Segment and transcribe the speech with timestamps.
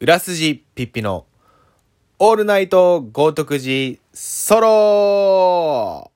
[0.00, 1.26] 裏筋ピッピの
[2.20, 6.12] オールナイト豪徳寺ソロ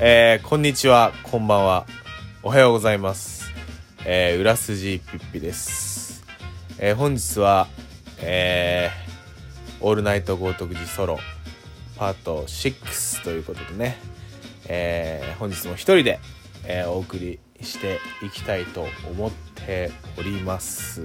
[0.00, 1.84] えー、こんにちは、こんばんは。
[2.42, 3.52] おはようございます。
[4.06, 6.24] えー、裏筋ピッピです。
[6.78, 7.68] えー、本日は、
[8.20, 11.18] えー、オールナイト豪徳寺ソロ
[11.96, 13.98] パート6ということでね、
[14.66, 16.20] えー、本日も一人で、
[16.64, 21.02] えー、お送りしていきたいと思っております。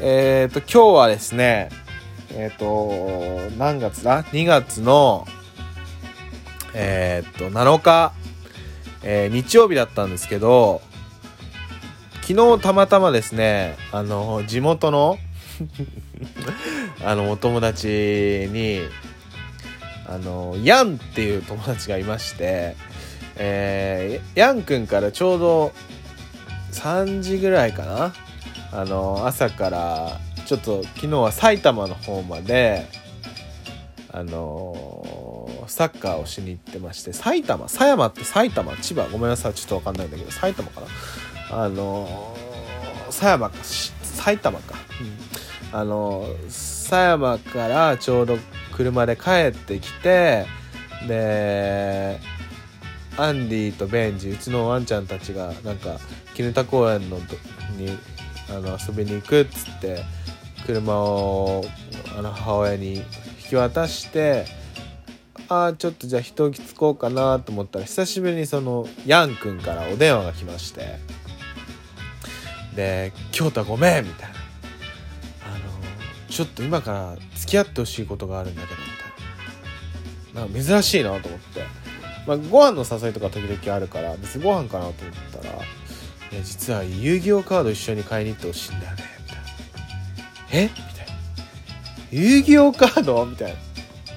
[0.00, 1.68] えーと、今日はですね、
[2.30, 5.26] えーと、何月だ ?2 月の、
[6.74, 8.12] えー、っと、7日、
[9.02, 10.80] えー日曜日だったんですけど、
[12.26, 15.18] 昨日たまたまですね、あの、地元の、
[17.04, 18.80] あの、お友達に、
[20.08, 22.76] あの、ヤンっていう友達がいまして、
[23.36, 25.72] えーヤンくんからちょうど
[26.72, 28.14] 3時ぐらいかな
[28.72, 32.86] あの、朝から、ちょっと昨日は埼玉の方まで、
[34.10, 40.86] あのーサッカーをしに行ってまして埼玉狭山って埼玉千葉ごめんなさいちょっと分かんないんだけど埼玉かな
[41.50, 44.74] あのー狭山かし埼玉か、
[45.72, 45.78] うん。
[45.78, 48.38] あのー狭山からちょうど
[48.72, 50.46] 車で帰ってきて
[51.06, 52.20] で
[53.16, 55.98] アンディとベンジうちのワンちゃんたちがなんか
[56.34, 57.36] 絹田公園のど
[57.76, 57.96] に
[58.50, 60.02] あの遊びに行くっつって
[60.66, 61.64] 車を
[62.18, 63.04] あの母親に引
[63.50, 64.46] き渡して
[65.48, 70.96] あーちょっとじゃあ人置きつこうかなと思ったら久しぶりにそのヤンくんからお電話が来まして
[72.74, 74.34] で「京太ごめん」みたいな
[75.46, 75.64] 「あの
[76.28, 79.04] ちょっと今から付き合ってほしいことがあるんだけど」みたいな。
[80.34, 81.62] なんか珍しいなと思って、
[82.26, 89.44] まあ、ご飯の誘いとか時々あるから別にご飯かなと思ったら「いや実は遊戯王カード一緒に買いに行ってほしいんだよね」みたいな
[90.50, 90.64] 「え？
[90.64, 91.12] みたいな
[92.10, 93.54] 「遊戯王カード?」みたい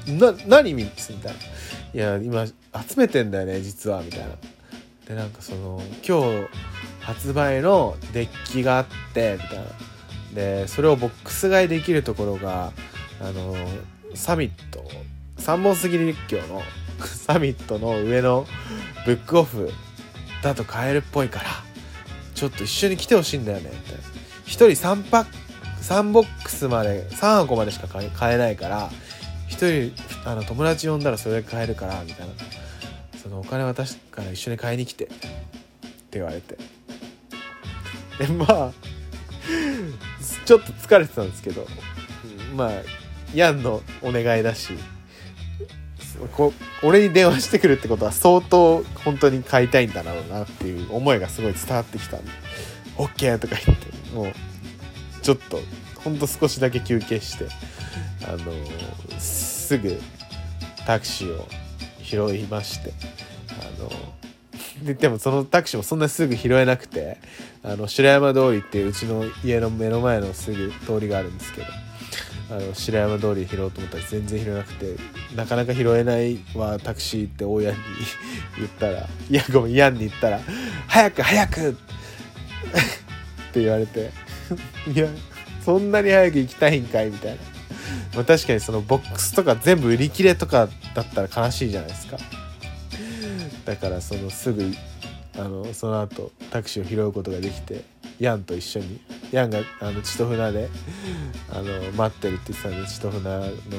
[0.07, 1.31] な「な何みたいな
[1.93, 2.53] 「いや今集
[2.97, 4.27] めてんだよね実は」みたいな。
[5.07, 6.47] でなんかその今日
[7.07, 9.63] 発売のデッキがあってみたいな。
[10.33, 12.73] でそれをボックス買いできるところが
[13.21, 13.55] あの
[14.13, 14.83] サミット
[15.37, 16.61] 三本杉立教の
[17.07, 18.45] サミットの上の
[19.05, 19.71] ブックオフ
[20.43, 21.45] だと買えるっぽいから
[22.35, 24.01] ちょっと一緒に来てほしいんだよねみたいな。
[24.45, 25.31] 1人3パック
[25.81, 28.91] 3ボックスまで3箱までしか買え買えないから
[29.49, 32.33] 1人あの友達呼んだらそれ買えるからみたいな。
[33.23, 35.17] そのお金渡すから一緒に買いに来てって
[36.11, 36.76] 言われて。
[38.19, 38.71] でまあ
[40.45, 41.67] ちょっと疲れてたんですけど
[42.55, 42.71] まあ
[43.33, 44.73] ヤンのお願いだし
[46.35, 52.31] こ俺に電話してくるってことは相当本当に買いたいんだろうなっていう思いがすごい伝わってきたんで
[52.97, 54.33] 「OK」とか言ってもう
[55.21, 55.59] ちょっと
[56.03, 57.47] ほんと少しだけ休憩して
[58.27, 59.99] あのすぐ
[60.85, 61.47] タクシーを
[62.01, 62.93] 拾いまして
[63.49, 63.91] あの
[64.85, 67.17] ででもそのタクシーもそんなすぐ拾えなくて
[67.67, 71.67] あの白山通りっていううちの家の目の前のすぐ通りがあるんですけど
[72.49, 74.95] あの白山通り拾おうと思ったら全然拾えなくて
[75.35, 77.77] なかなか拾えないわタクシーって大家に
[78.57, 80.39] 言ったら「いやごめんヤンに言ったら
[80.87, 81.71] 「早く早く!
[81.75, 81.75] 」っ
[83.51, 84.11] て言われて
[84.87, 85.09] 「いや
[85.65, 87.37] そんなに早く行きたいんかい」みたいな、
[88.15, 92.17] まあ、確かにそのボックスとか全部売り切れとかだったら悲しいじゃないですか
[93.65, 94.73] だからそのすぐ
[95.37, 97.83] あのその後タクシーを拾うことができて
[98.19, 98.99] ヤンと一緒に
[99.31, 100.69] ヤンがあの千と船で
[101.51, 103.23] あの待ってるって言ってたんで千と船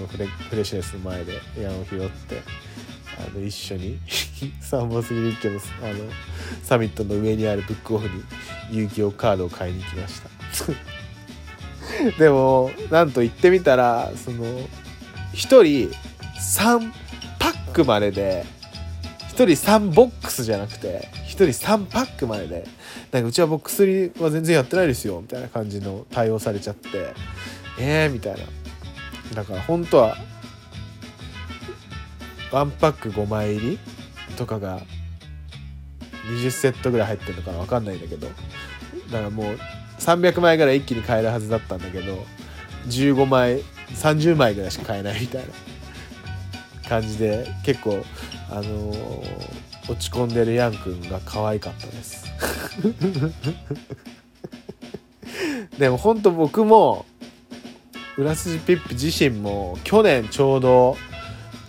[0.01, 2.43] のフレフレッシュネスの前でヤンを拾って
[3.19, 3.99] あの一緒に
[4.61, 6.05] 三本杉立教のあの
[6.63, 8.23] サミットの上にあるブックオフに
[8.71, 10.29] 遊戯王カードを買いに行きました。
[12.19, 14.67] でもなんと行ってみたらその1
[15.35, 15.91] 人
[16.39, 16.93] 3
[17.39, 18.45] パックまでで
[19.31, 22.65] 1人3ボックスじゃなくて1人3パックまでで
[23.13, 23.87] なんかうちはボックス売
[24.17, 27.13] りは全然やってないですよみたいな感じの対応されちゃって
[27.79, 28.41] えーみたいな。
[29.35, 30.17] だから本当は
[32.51, 33.79] ワンパック5枚入り
[34.37, 34.81] とかが
[36.33, 39.59] 20セットぐらい入ってるのかな分かんないんだけどだからもう
[39.99, 42.25] 300枚ぐらい一気に買えるはずだったんだけど
[42.87, 45.43] 15枚30枚ぐらいしか買えないみたい
[46.83, 48.03] な感じで結構
[48.51, 52.27] あのー落ち込んでるヤンくんが可愛かったです。
[55.79, 57.07] でも本当僕も
[58.17, 60.97] 浦筋ピップ自身も去年ちょうど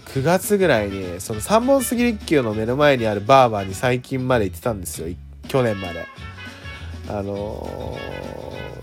[0.06, 5.08] 9月ぐらいにその三本杉立球の目の前にあるバーバーに最近まで行ってたんですよ。
[5.48, 6.06] 去年まで。
[7.08, 7.98] あの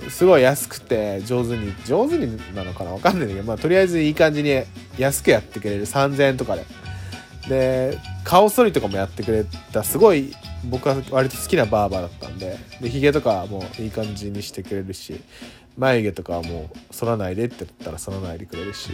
[0.01, 2.91] ー、すごい安くて上手に上手になのかな？
[2.91, 4.63] わかんないんだけど、まあ、とりあえずいい感じに
[4.99, 5.87] 安くやってくれる。
[5.87, 6.65] 3000円とかで。
[7.49, 10.35] で顔剃りとかもやってくれたすごい
[10.65, 15.21] 僕は割と好きなバーバーだったんででヒゲとかもいい感じにしてくれるし
[15.79, 18.91] 眉毛とかはもう剃らないでって言ったら剃らないでくれるし、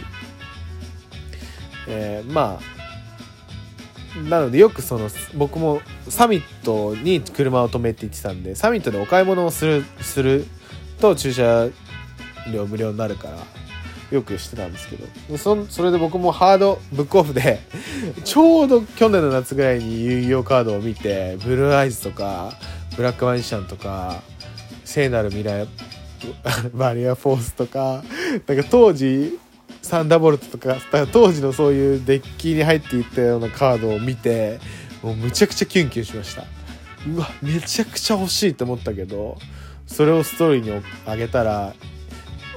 [1.87, 10.45] えー、まあなのでよくその僕もサミットに車を止めて行ってたんでサミットでお買い物をするする
[10.99, 11.69] と駐車
[12.53, 13.37] 料無料になるから
[14.13, 15.37] よくしてたんですけど。
[15.37, 17.59] そそれで僕もハードブックオフで
[18.23, 22.53] ちょうど去年の夏ぐらいに遊戯王カードを見てブルーアイズとか
[22.95, 24.21] ブラックマジシャンとか
[24.85, 25.67] 聖なる未来
[26.73, 28.03] バリアフォースとか
[28.47, 29.39] なんか当時
[29.81, 30.77] サンダーボルトとか
[31.11, 34.59] 当時のそういうデッキに入っていったようなカードを見て
[35.01, 36.45] もうむちゃくちゃキュンキュンしました。
[37.05, 39.37] うわめちゃくちゃ欲しいと思ったけど
[39.87, 41.73] それをストーリーにあげたら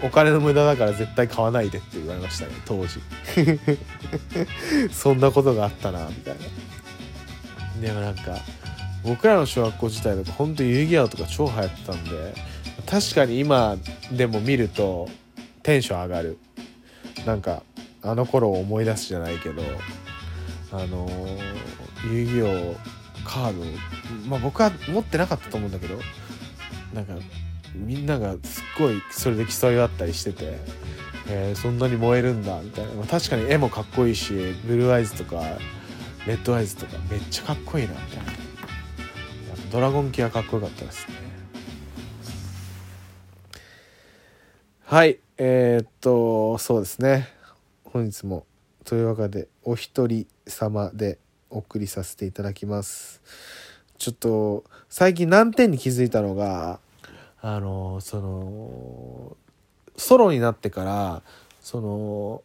[0.03, 3.01] お金の無駄だから絶対買わないでって言われましたね当時。
[4.93, 7.81] そんなことがあったなみたいな。
[7.81, 8.39] でもなんか
[9.03, 12.35] 僕らの小学校時代だと本当遊戯王とか超流行ってたんで
[12.87, 13.77] 確かに今
[14.13, 15.09] でも見ると
[15.63, 16.39] テンション上がる。
[17.25, 17.63] なんか
[18.03, 19.63] あの頃を思い出すじゃないけど
[20.71, 21.09] あの
[22.13, 22.75] 遊戯王
[23.25, 23.65] カード
[24.29, 25.99] まあ僕は持ってなかったと思うんだけど
[26.95, 27.15] なんか
[27.77, 30.59] みんながすっごいそれで競い合ったりしてて、
[31.29, 34.33] えー、そんなに燃えるんだみたいな、まあ、確かに絵もかっこいいし
[34.67, 35.43] ブルーアイズとか
[36.27, 38.33] レッドアイズとかめっちゃかっこいいなみたいな。
[39.71, 41.15] ドラゴン機はかっこよかったですね。
[44.85, 47.29] はいえー、っとそうですね。
[47.85, 48.47] 本日も
[48.85, 51.19] というわけでお一人様で
[51.51, 53.21] お送りさせていただきます。
[53.99, 56.79] ちょっと最近難点に気づいたのが
[57.49, 59.37] あのその
[59.97, 61.23] ソロになってから
[61.61, 62.43] その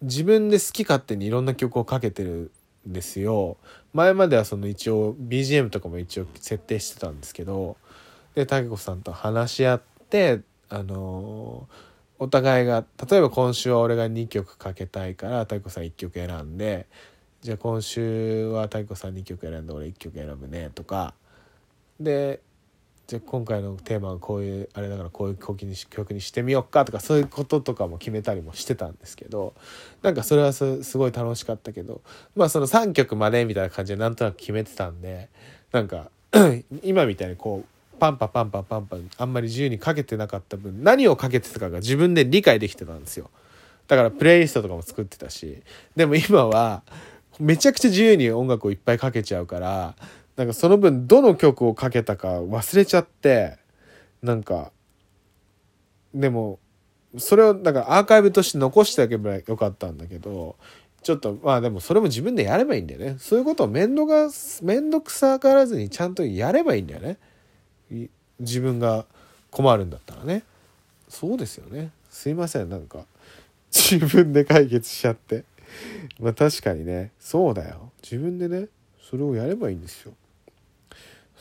[0.00, 2.52] 自分で好き勝手にいろんな曲をかけてる
[2.88, 3.56] んですよ。
[3.94, 7.76] 前まではその一応 BGM とかも一応設定してたんですけど
[8.36, 11.66] で武子さんと話し合ってあの
[12.20, 16.86] お互いが例えば今週は俺が2曲かけたいから武子さん1曲選んで
[17.40, 21.14] じゃあ今週は武子さん2曲選んで俺1曲選ぶねとか。
[21.98, 22.40] で
[23.08, 29.54] じゃ今回のテーマはこういうあれだからこういう曲に曲にしてみようかとかそういうこととかも決めたりもしてたんですけど
[30.02, 32.02] なんかそれはすごい楽しかったけど
[32.36, 35.30] まあその3曲までみたいな感じでなんとなく決めてたんで
[35.72, 36.10] なんか
[36.84, 43.30] 今みたいにこうパンパパンパパンパンあんまり自由にかけてなかった分何をかけてたかが自分で理解できてたんですよ。
[43.86, 45.62] だからプレイリストとかも作ってたし。
[45.96, 46.82] でも今は
[47.40, 49.94] めちゃくちゃ自由に音楽をいっぱいかけちゃうから
[50.38, 53.58] なんかその分どの曲をかけたか忘れちゃって
[54.22, 54.70] なんか
[56.14, 56.60] でも
[57.16, 60.54] それをだかアーカイブとして残しておけばよかったんだけど
[61.02, 63.16] ちょっとまあでもそれも自分でやればいいんだよね。
[63.18, 64.28] そういうことを面倒が
[64.62, 67.18] 面倒くさがらずにちゃんとやればいいんだよね。
[68.38, 69.06] 自分が
[69.50, 70.44] 困るんだったらね。
[71.08, 71.90] そうですよね。
[72.10, 72.68] すいません。
[72.68, 73.06] なんか
[73.72, 75.44] 自分で解決しちゃって。
[76.20, 77.10] まあ確かにね。
[77.18, 77.90] そうだよ。
[78.02, 78.68] 自分でね
[79.00, 80.12] それをやればいいんですよ。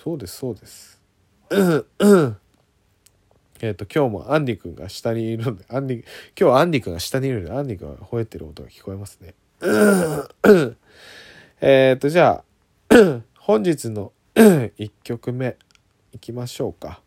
[0.07, 1.01] そうですそうです。
[3.59, 9.35] えっと今日もアンディ君が下にいるのでアンディ今日はアンディ君が下にいるのでアンディ君が吠えてる音が聞こえますね。
[11.59, 12.41] えっとじゃ
[12.89, 12.95] あ
[13.35, 15.57] 本日の1曲目
[16.13, 17.01] いきましょうか。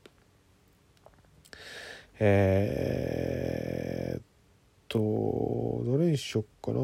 [2.18, 4.22] えー、っ
[4.88, 4.98] と
[5.86, 6.80] どれにしよっかな。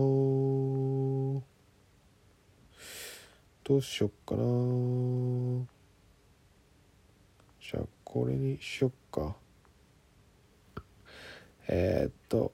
[3.64, 5.75] どうしよっかな
[7.68, 9.34] じゃあこれにしよっか。
[11.66, 12.52] えー、っと。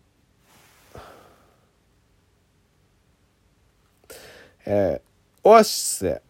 [4.65, 6.23] えー、オアシスで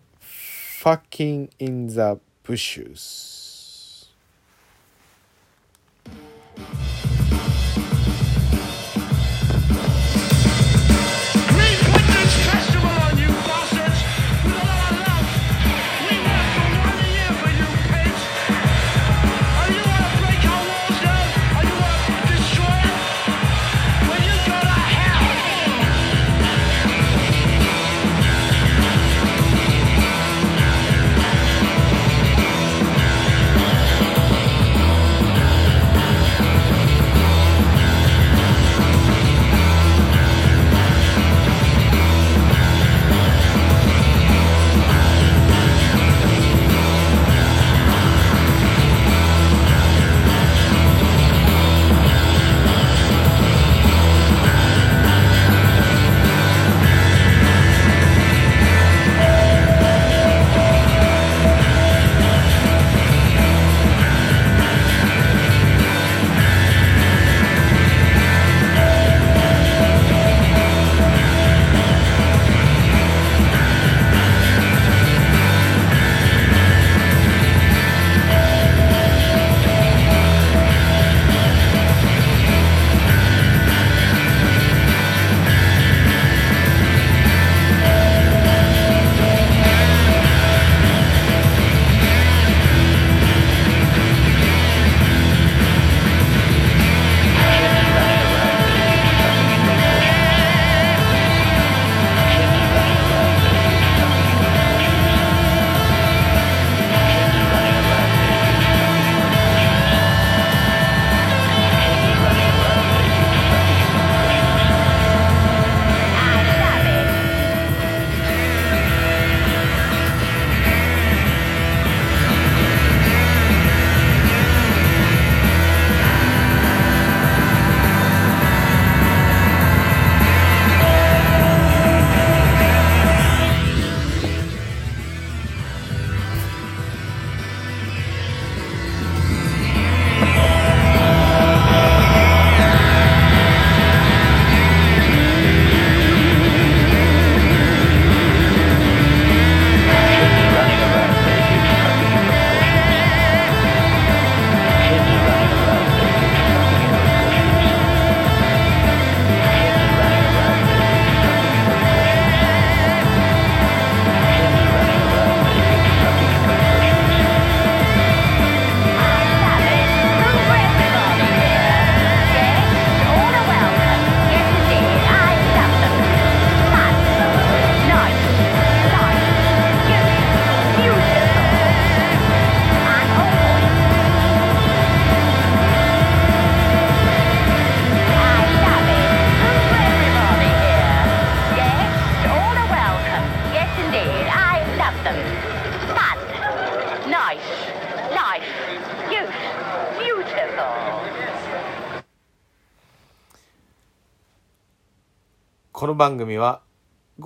[0.82, 3.41] Fucking in the Bushes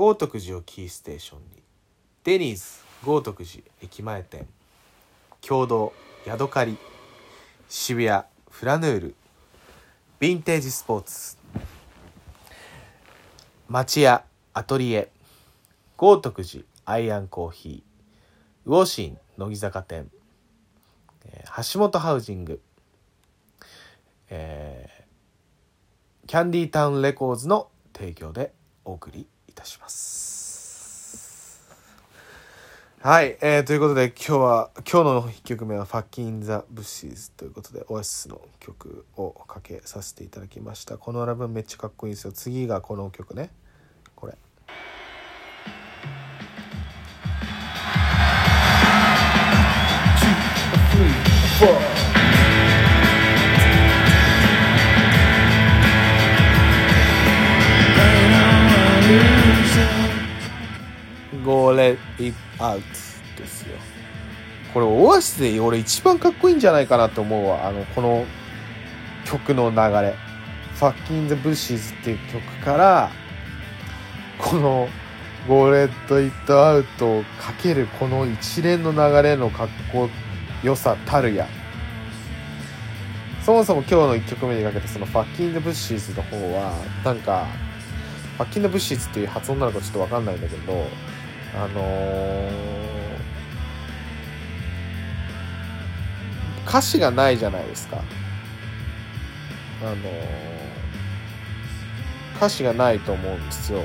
[0.06, 1.60] 豪徳寺をキーステーションに
[2.22, 4.46] デニーズ豪徳寺駅前店
[5.40, 5.92] 共同
[6.24, 6.76] ヤドカリ
[7.68, 9.14] 渋谷フラヌール
[10.20, 11.36] ヴィンテージスポーツ
[13.68, 14.22] 町屋
[14.54, 15.10] アトリエ
[15.96, 20.08] 豪徳寺アイアンコーヒー魚心乃木坂店
[21.24, 22.60] えー橋本ハウジング、
[24.30, 28.52] えーキャンディータウンレコーズの提供で
[28.84, 31.64] お送りたします。
[33.00, 40.98] はい、えーということで今日は今日の1曲目は「ファッキン・ザ・ブッシーズ」ということでオアシスの曲をかけさせていただきました。
[40.98, 42.32] このアルバムめっちゃかっこいいですよ。
[42.32, 43.50] 次がこの曲ね。
[44.16, 44.36] これ
[61.46, 62.82] 「Go Let It Out」
[63.38, 63.76] ですよ。
[64.74, 68.26] これオアシスで俺一番かっこいいんじゃないかなと思うわあのこの
[69.24, 70.14] 曲の流れ
[70.76, 73.10] 「ファッキン・ザ・ブッシーズ」っていう曲から
[74.36, 74.88] この
[75.48, 75.88] 「Go Let
[76.26, 80.10] It Out」をかけるこの一連の流れのかっこ
[80.62, 81.46] よさたるや。
[83.42, 86.74] そもそも今日の1曲目にかけたその「ファッキン・ザ・ブッシーズ」の方は
[87.04, 87.46] なんか
[88.36, 90.90] ファッキン・ザ・ブッシーズっていう発音なのかちょっとわかんないんだけど
[91.56, 92.76] あのー
[96.68, 98.02] 歌詞がないじゃないですか。
[99.82, 99.96] あのー
[102.36, 103.82] 歌詞がないと思うんですよ。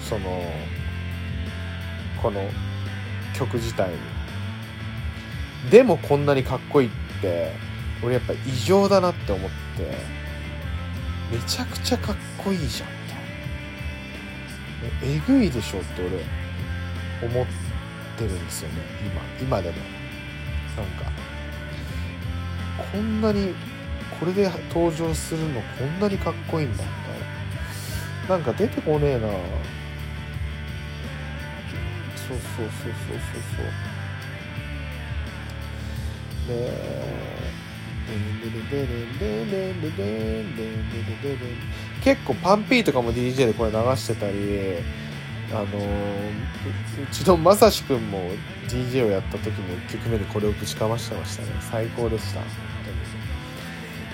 [0.00, 0.42] その
[2.22, 2.40] この
[3.34, 3.96] 曲自体に。
[5.70, 7.52] でもこんなにかっこいいって
[8.02, 9.96] 俺やっぱ異常だなって思って
[11.32, 12.95] めちゃくちゃかっこいいじゃん。
[15.02, 16.22] えぐいでしょって俺
[17.28, 17.46] 思っ
[18.18, 18.76] てるんですよね。
[19.40, 19.76] 今今でも。
[20.76, 21.10] なんか
[22.92, 23.54] こんなに
[24.20, 27.20] これで登場するのこんなにかっこいいんだみたい
[28.28, 28.36] な。
[28.36, 29.28] なんか出てこねえな。
[29.28, 31.96] そう
[32.28, 32.88] そうそうそうそう
[33.56, 33.62] そ
[36.52, 36.56] う。
[36.56, 37.06] ねえ。
[42.06, 44.76] 結構パンピーとかも DJ でこれ流してたり
[45.50, 45.68] あのう
[47.10, 48.30] ちのまさしくんも
[48.68, 51.48] DJ をやった時も1曲目でこれをぶちかましてましたね。
[51.68, 52.38] 最高でした。
[52.38, 52.48] 本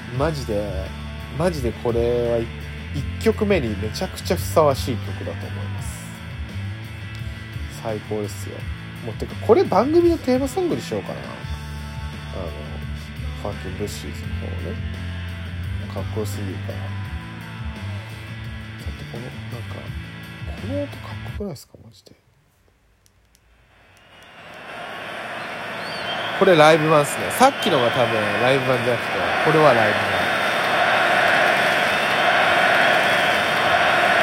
[0.08, 0.86] 当にマジで
[1.38, 2.46] マジでこれは1
[3.22, 6.06] 曲目にめちゃくちゃふさわしい曲だと思います。
[7.82, 8.56] 最高ですよ。
[9.04, 11.14] もうてかこれ番組のテーマソングにしようかな。
[11.14, 11.20] あ
[13.46, 14.76] のファンキンブッシーズの方ね。
[15.92, 17.01] かっこよすぎるから。
[19.12, 19.32] このなん
[19.68, 19.76] か
[20.62, 22.12] この音かっこよくないですかマジで？
[26.38, 27.30] これライブ版っすね。
[27.38, 29.12] さっきのが多分ライブ版じゃなくて
[29.44, 30.00] これはライブ版。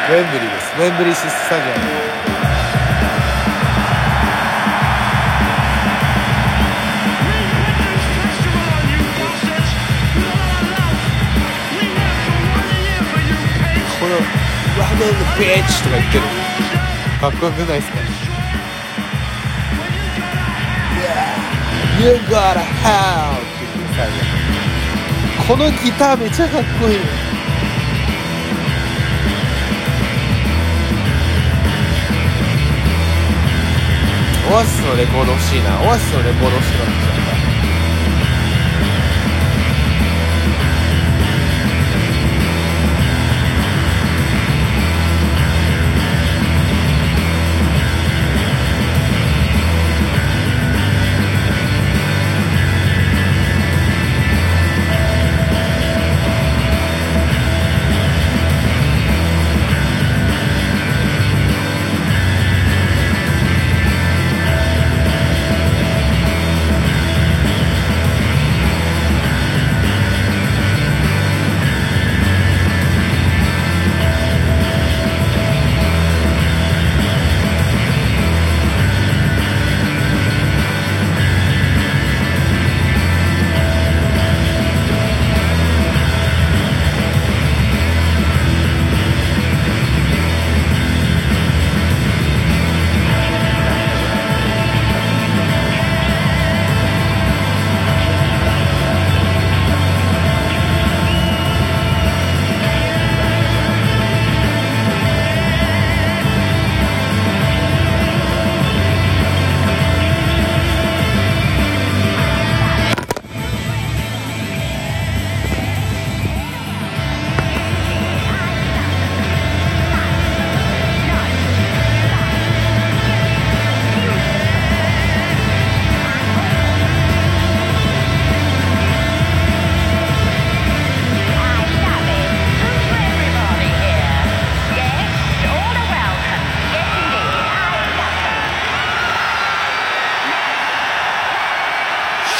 [0.10, 0.74] ウェンブリーです。
[0.76, 2.49] ウェンブリーシスタジアム
[15.00, 16.24] ラムのビーチ」とか言ってる。
[17.22, 17.98] かっこよくないですか
[22.00, 23.36] ？You gotta have.
[23.36, 24.14] って言って最後。
[25.48, 26.98] このギターめちゃかっこいい。
[34.52, 35.80] オアシスのレコード欲しいな。
[35.82, 37.39] オアシスのレコード欲しくなってきちゃった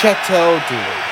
[0.10, 1.10] ャトーっていうの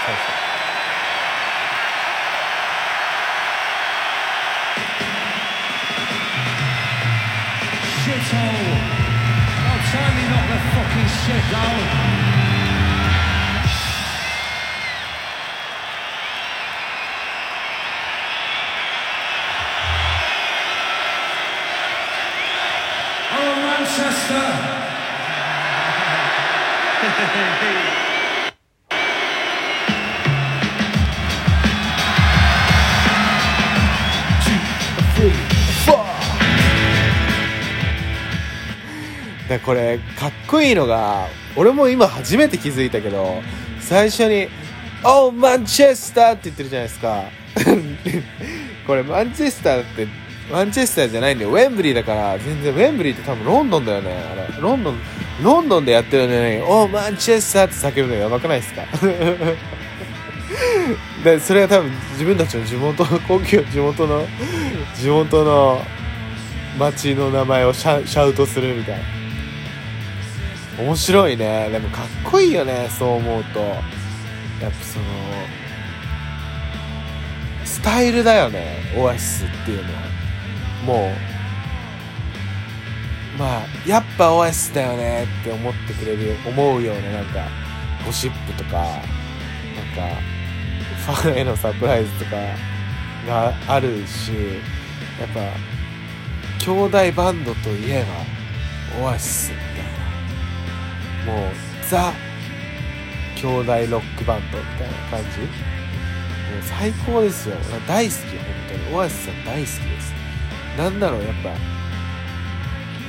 [39.59, 43.41] これかっこいいのが俺も今初めて気づいたけど
[43.79, 44.47] 最初に
[45.03, 47.23] 「おうマンチェスター」って言ってるじゃないですか。
[48.87, 50.07] これマンチェスターって
[50.51, 51.51] マンチェスターじゃないんだよ。
[51.51, 54.11] ウェンブリーだから全然ウェンブリーって多分ロンドンだよね。
[54.31, 54.99] あれロンドン
[55.43, 58.81] ロンドンでやってるのに「おうマンチェスター」って叫ぶのやばくないですか？
[61.23, 64.25] でそれは多分自分たちの地元の高級地元の
[64.95, 65.83] 地元の
[66.79, 69.01] 町の名前をシャウトするみたいな。
[70.79, 71.69] 面白いね。
[71.69, 73.59] でもかっこいいよねそう思うと。
[73.59, 75.05] やっぱその
[77.65, 79.99] スタイルだよねオアシスっていうのは。
[80.85, 81.11] も
[83.35, 87.47] うまあやっぱオアシスだよねって思ってくれる思うようななんか
[88.05, 89.01] ゴシップとかなんか
[91.05, 92.31] ファンへのサプライズとか
[93.27, 94.31] があるし
[95.19, 95.41] やっぱ
[96.59, 98.05] 兄弟バンドといえ
[98.99, 99.66] ばオアシス。
[101.27, 101.51] もう
[101.89, 102.13] ザ
[103.35, 105.39] 兄弟ロックバンドみたいな感じ？
[105.41, 105.49] もう
[106.63, 107.57] 最高ですよ。
[107.87, 108.23] 大好き本
[108.69, 108.95] 当に。
[108.95, 110.13] オアシスさん大好きです。
[110.77, 111.49] なんだろうやっぱ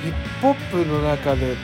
[0.02, 1.56] ヒップホップの中で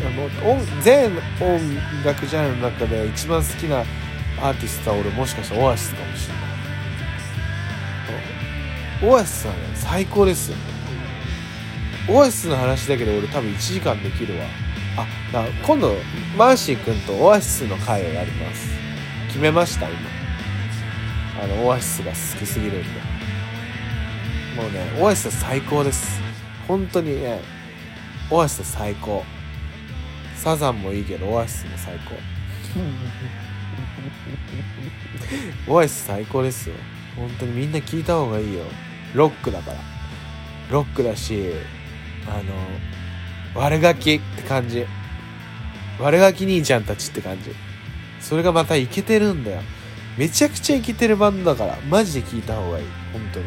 [0.00, 1.10] あの音全
[1.40, 3.84] 音楽ジャンルの中で一番好きな
[4.40, 6.44] アーティストは俺もしかしたらオアシスかもしれない。
[9.12, 10.56] オアシスはね最高ですよ。
[12.10, 14.44] オアシスの話だけで俺多分1時間できるわ。
[14.98, 15.94] あだ今度
[16.36, 18.68] マーシー君とオアシスの会をやります。
[19.28, 19.96] 決めました今。
[21.40, 22.88] あのオアシスが好きすぎるんで。
[24.60, 26.20] もうねオアシス最高です。
[26.66, 27.40] 本当にね
[28.28, 29.22] オアシス最高。
[30.34, 32.16] サザンもいいけどオアシスも最高。
[35.72, 36.74] オアシス最高ですよ。
[37.14, 38.64] 本当にみんな聞いた方がいいよ。
[39.14, 39.76] ロックだから。
[40.70, 41.52] ロックだし
[42.26, 42.42] あの
[43.54, 44.86] 悪ガキって感じ。
[46.00, 47.54] 悪ガキ兄ちゃんたちって感じ。
[48.20, 49.62] それがまたイケてるんだよ。
[50.16, 51.78] めちゃくちゃイケてるバンドだから。
[51.88, 52.84] マジで聞いた方がいい。
[53.12, 53.46] 本当に。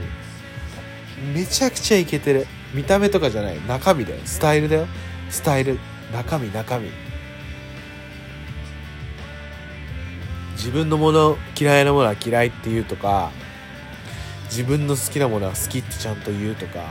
[1.33, 2.47] めちゃくちゃイケてる。
[2.73, 3.59] 見た目とかじゃない。
[3.67, 4.19] 中身だよ。
[4.25, 4.87] スタイルだよ。
[5.29, 5.79] スタイル。
[6.13, 7.11] 中身中身。
[10.61, 13.31] 自分のもの嫌いなものは嫌いって言うとか
[14.45, 16.85] 自分の好きなものは好きってちゃんと言うとか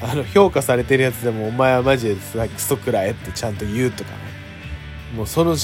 [0.00, 4.18] あの評価されてるやつでもお前はマジでクソくらえってちゃんと言うとかね。
[5.16, 5.56] もうその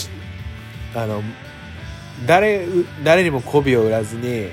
[0.95, 1.23] あの
[2.27, 2.67] 誰
[3.05, 4.49] 誰にも媚びを売らずに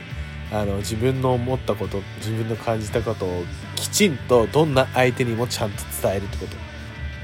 [0.51, 3.43] あの自分の思ったこと自分の感じたことを
[3.75, 6.55] きちんとどんな相手にもちゃんと伝えるってこと。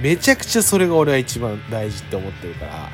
[0.02, 2.90] めちゃくちゃそれが俺は一番大事って思ってるから。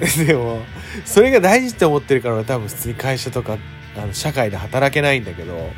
[0.24, 0.62] でも
[1.04, 3.58] それが大事って思ってるから俺多分普通に会社とか
[3.96, 5.70] あの社会で働けないんだけど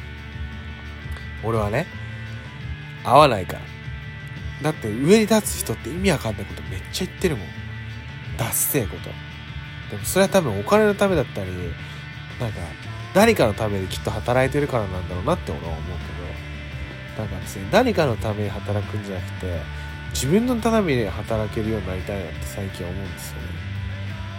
[1.43, 1.87] 俺はね
[3.05, 3.61] 合わないから。
[4.63, 7.47] だって上に立つ人って意味わかんないことめっちゃ言ってるもん。
[8.39, 9.11] ダッセーこと。
[9.91, 11.51] でもそれは多分お金のためだったり
[12.41, 12.59] なんか
[13.15, 17.23] 何かのためにきっと働いてるからなんだろうなって俺は思うけど。
[17.25, 19.61] だからですね何かのために働くんじゃなくて
[20.15, 23.43] 自分のために働けるようになりたいなって最近思うんですよね。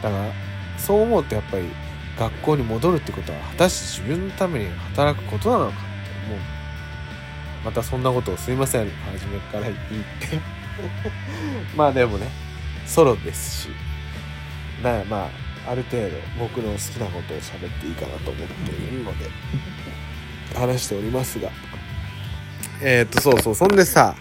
[0.02, 0.32] だから
[0.78, 1.66] そう思うとやっぱり
[2.18, 5.86] 学校に戻るってことは果たして自分のために働くことなのかって
[6.28, 6.40] 思う。
[7.64, 8.90] またそんなことをすいません。
[8.90, 10.40] 初めから言って。
[11.78, 12.28] まあでもね
[12.86, 13.70] ソロですし。
[14.82, 15.30] だからま
[15.68, 19.30] あある程度僕の好きなことを喋っていいかなと思っているので。
[20.56, 21.50] 話しておりますが。
[22.82, 23.56] えっ、とそうそう。
[23.56, 24.16] そんでさ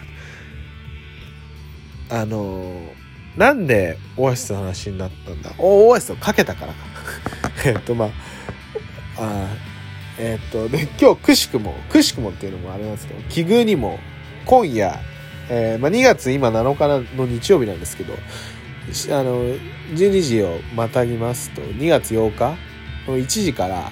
[2.11, 5.52] あのー、なんでオアシスの話になったんだ？
[5.59, 6.78] おオアシスをかけたからか。
[7.64, 8.11] えっとまあ
[9.18, 9.46] あ
[10.18, 13.98] えっ、とで今日くしくもくしくもっていうのもあれなんですけど奇遇にも
[14.44, 14.98] 今夜、
[15.48, 18.16] えーまあ、2月今7日の日曜日なんですけどあ
[19.22, 19.44] の
[19.94, 22.57] 12時をまたぎますと2月8日
[23.07, 23.90] の1時から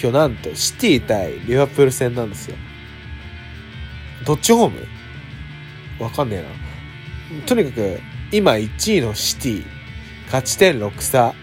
[0.00, 2.56] 今日なんとシティ対リバプール戦なんですよ。
[4.26, 4.86] どっちホーム？
[6.02, 7.46] わかんねえな。
[7.46, 8.00] とにかく
[8.32, 9.64] 今1位のシティ
[10.26, 11.34] 勝ち点6差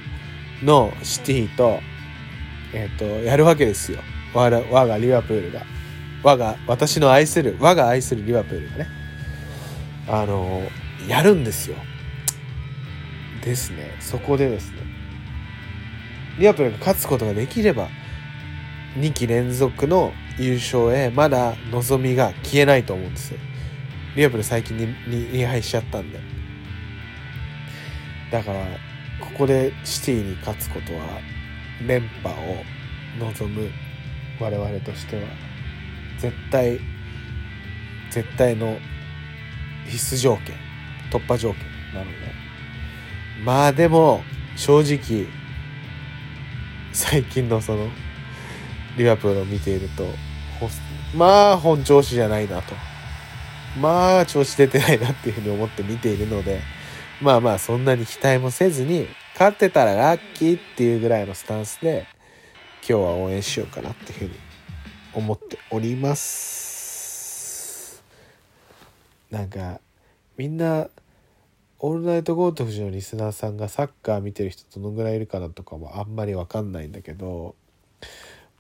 [0.63, 1.80] のシティと、
[2.73, 3.99] えっ、と、やるわけですよ。
[4.34, 5.62] 我が我がリバプールが。
[6.23, 8.88] 我が、私の愛する、我が愛するリバプールがね。
[10.07, 10.62] あの、
[11.07, 11.75] やるんですよ。
[13.43, 13.95] ですね。
[13.99, 14.77] そこでですね。
[16.39, 17.89] リバプールが勝つことができれば、
[18.97, 23.39] 2期連続の優勝へまだ望みが消えないと思うんですよ。
[24.15, 26.19] リバプール最近にに2敗しちゃったんで。
[28.31, 28.60] だから、
[29.19, 31.19] ここでシティに勝つことは、
[31.87, 32.63] 連覇を
[33.19, 33.69] 望む
[34.39, 35.23] 我々としては、
[36.17, 36.79] 絶対、
[38.09, 38.77] 絶対の
[39.87, 40.55] 必須条件、
[41.11, 41.61] 突破条件
[41.93, 42.11] なので。
[43.43, 44.23] まあでも、
[44.55, 45.27] 正直、
[46.93, 47.89] 最近のその、
[48.97, 50.07] リバプールを見ていると、
[51.15, 52.75] まあ本調子じゃないなと。
[53.79, 56.61] まあ調子出てないなっていうふうに思って見ているので、
[57.21, 62.05] まあまあそんなに期待もせずに、勝ってたらラッキーっていうぐらいのスタンスで、
[62.87, 64.31] 今日は応援しようかなっていうふうに
[65.13, 68.03] 思っております。
[69.29, 69.79] なんか、
[70.37, 70.89] みんな、
[71.79, 77.55] オールナイトゴートフジのリスナーさんがサッカー見てる人どのぐらいいるかなとかもあんまりわかんないんだけど、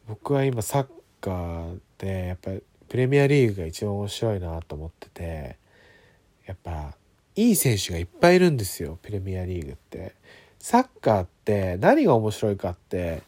[0.07, 0.87] 僕は今サッ
[1.19, 5.57] カーでやっぱりプレミアリーグが一番面白いなと思ってて
[6.45, 6.95] やっぱ
[7.35, 10.15] いい選手がいっぱいいるんですよプレミアリーグって。
[10.61, 13.23] サッカーって何が面白いかって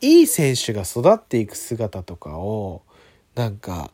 [0.00, 2.82] いい選手が育っていく姿とかを
[3.36, 3.92] なんか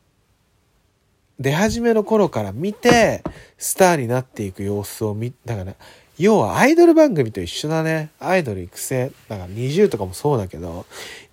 [1.39, 3.23] 出始めの頃から見て
[3.59, 5.75] スターになっていく様子を見だから
[6.19, 8.11] 要はアイドル番組と一緒だね。
[8.19, 9.13] アイドル育成。
[9.29, 10.85] だから20とかもそうだけど、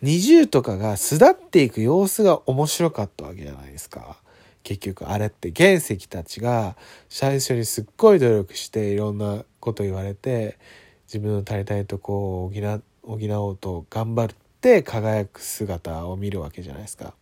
[0.04, 4.18] 20とかが巣立っていく様子が面白かったわけじゃないですか。
[4.62, 6.76] 結局あれって原石たちが
[7.10, 10.58] 最初にすっごい努力していろんなこと言われて
[11.16, 17.14] 自分の足りたいとこを補補おうと頑張って輝く姿を見るわけじゃないですか。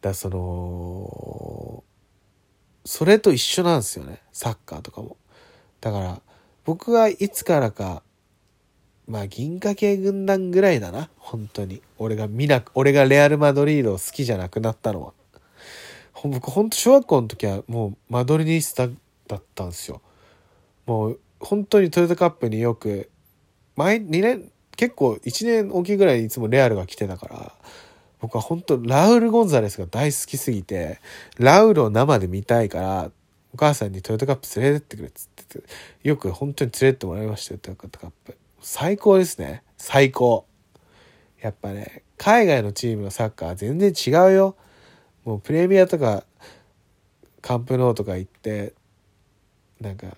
[0.00, 1.82] だその
[2.84, 4.22] それと一緒なんですよね。
[4.30, 5.16] サッカーとかも。
[5.80, 6.22] だから
[6.64, 8.04] 僕はいつからか
[9.08, 11.10] まあ銀河系軍団ぐらいだな。
[11.18, 11.82] 本当に。
[11.98, 15.12] 俺が見なく俺がレアル・マドリードを好きじゃなくなったのは。
[16.22, 18.86] 僕ほんと小学校の時はもうマドリニスタ
[19.26, 20.00] だったんですよ。
[20.86, 23.10] もう本当にトヨタカップによく
[23.76, 27.52] 前2年結構1年おきぐらいいつもレアルが来てたから
[28.20, 31.00] 僕は本当ラウル・ゴンザレスが大好きすぎて
[31.38, 33.10] ラウルを生で見たいから
[33.54, 35.64] お母さんにトヨタカップ連れてってくれっつってて、
[36.02, 38.36] よく本当に連れてってもらいましたよ、トヨタカップ。
[38.60, 39.62] 最高ですね。
[39.76, 40.46] 最高。
[41.40, 44.56] やっぱね、海外のチームのサッカーは全然違うよ。
[45.24, 46.24] もうプレミアとか、
[47.42, 48.72] カンプノーとか行って、
[49.80, 50.16] なんか、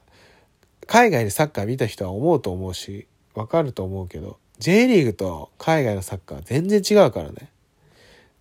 [0.87, 7.51] 海外でサッカー見た人は思うと思うし、わかると思うけど、J リーグと海外のサッカー全然違うからね。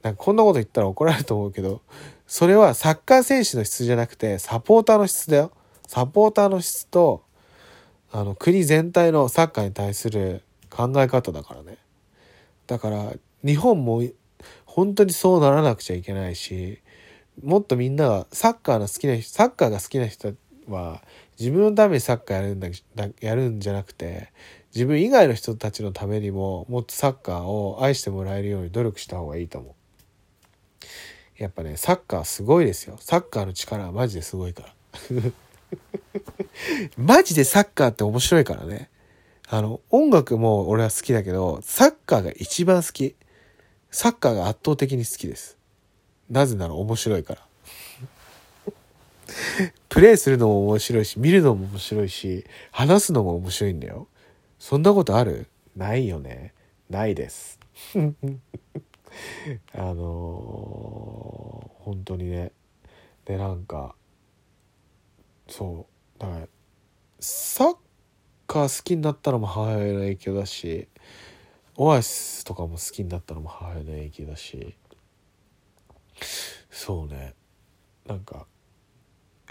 [0.03, 1.81] なんかこんなこと言ったら怒られると思うけど、
[2.27, 5.51] それはサッカー選手の質じゃなくて、サポーターの質だよ。
[5.87, 7.23] サポーターの質と、
[8.11, 11.77] あの、国全体のサッカーに対する考え方だからね。
[12.67, 14.03] だから、日本も
[14.65, 16.79] 本当にそうならなくちゃいけないし、
[17.41, 20.33] もっとみんながサッカーの好きな人、サッカーが好きな人
[20.67, 21.01] は
[21.39, 22.69] 自分のためにサッカーやるんだ、
[23.21, 24.31] やるんじゃなくて、
[24.73, 29.73] 自分以外の人たちのためにももっとサッカーを愛してもらえるように努力した方がいいと思う。
[31.37, 32.97] やっぱね、サッカーすごいですよ。
[32.99, 34.73] サッカーの力はマジですごいから。
[36.97, 38.89] マジでサッカーって面白いからね。
[39.47, 43.15] あの、音楽も俺は好きだけど、サッカーが一番好き。
[43.91, 45.57] サッカーが圧倒的に好きです。
[46.29, 47.47] なぜなら面白いから。
[49.89, 54.07] プレイするのも面白いし、見るのも面白いし、話すのも面白いんだよ。
[54.59, 55.47] そんなことある？
[55.75, 56.53] ないよね。
[56.89, 57.59] ないです。
[59.73, 62.51] あのー、本当にね。
[63.25, 63.95] で、なんか、
[65.47, 66.47] そうだから
[67.19, 67.77] サッ
[68.47, 70.87] カー好きになったのも母親の影響だし
[71.75, 74.75] オアシスとかも好きになったのも母親の影響だし
[76.69, 77.33] そうね
[78.07, 78.45] なんか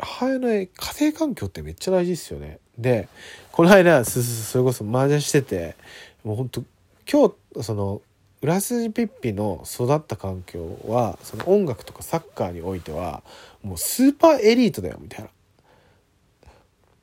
[0.03, 0.69] 母親の家
[1.01, 3.09] 庭環境ってめっちゃ大事ですよねで
[3.53, 5.77] この間それこそ麻雀してて
[6.25, 6.65] もうほんと
[7.11, 8.03] 今日その
[8.41, 13.23] 浦筋ピッピの育った環境はその音楽とかサッカーにおいては
[13.62, 15.31] もうスーパーエリートだよみたいな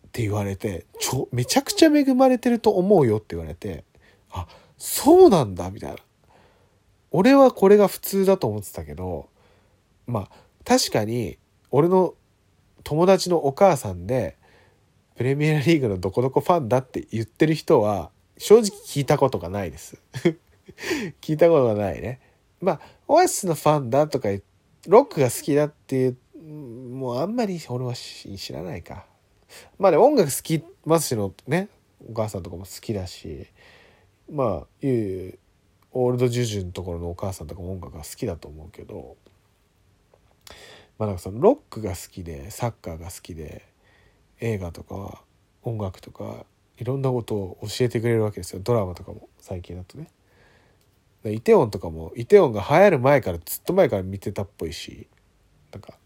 [0.09, 3.83] って言われて、ちょ、めちゃくちゃ恵まれてると思うよって言われて、
[4.31, 5.97] あ、そうなんだ、みたいな。
[7.11, 9.29] 俺はこれが普通だと思ってたけど、
[10.07, 10.29] まあ、
[10.65, 11.37] 確かに、
[11.69, 12.15] 俺の
[12.83, 14.37] 友達のお母さんで、
[15.15, 20.01] プレミアリーグのどこどこファンだって言ってる人は正直聞いたことがないです。
[21.19, 22.21] 聞いたことがないね。
[22.61, 24.29] まあオアシスのファンだとか
[24.87, 29.05] ロックが好きだっていうもうあんまり俺は知らないか。
[29.77, 31.67] まあね音楽好きマスシのね。
[32.09, 33.47] お母さんとかも好きだし。
[34.31, 35.39] まあいう
[35.91, 39.17] オールドジュジュのところのお母さんとかも音楽が好きだと思うけど。
[40.99, 43.65] まあなんかそのロックが好きでサッカーが好きで
[44.39, 45.23] 映画とか
[45.63, 46.45] 音楽とか
[46.77, 48.61] いろんなことを教えてくれるわけですよ。
[48.61, 50.09] ドラマとかも最近だとね。
[51.25, 55.07] イテオンとかもイテオンが流行る前からずっと前から見てたっぽいし
[55.73, 55.97] なんか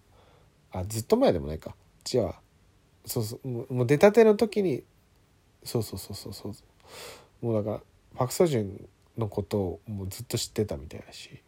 [0.71, 1.75] あずっと前でもないか。
[2.11, 2.33] 違う
[3.05, 4.83] そうそうもう出たての時に
[5.63, 7.45] そうそうそうそうそう。
[7.45, 7.81] もうだから
[8.15, 11.41] パク・ソジュンのことをもうずっと知ってたみたいだし。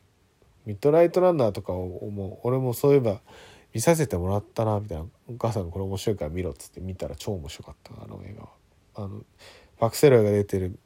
[0.65, 3.21] ミッドナイトランナーとかをもう俺もそういえば
[3.73, 8.49] 見させてもらったなみたいなお母さんこれ面白いから見ろっつって見たら超面白かったあの映画は。
[8.95, 9.23] あの
[9.77, 10.79] パク・セロイが出てる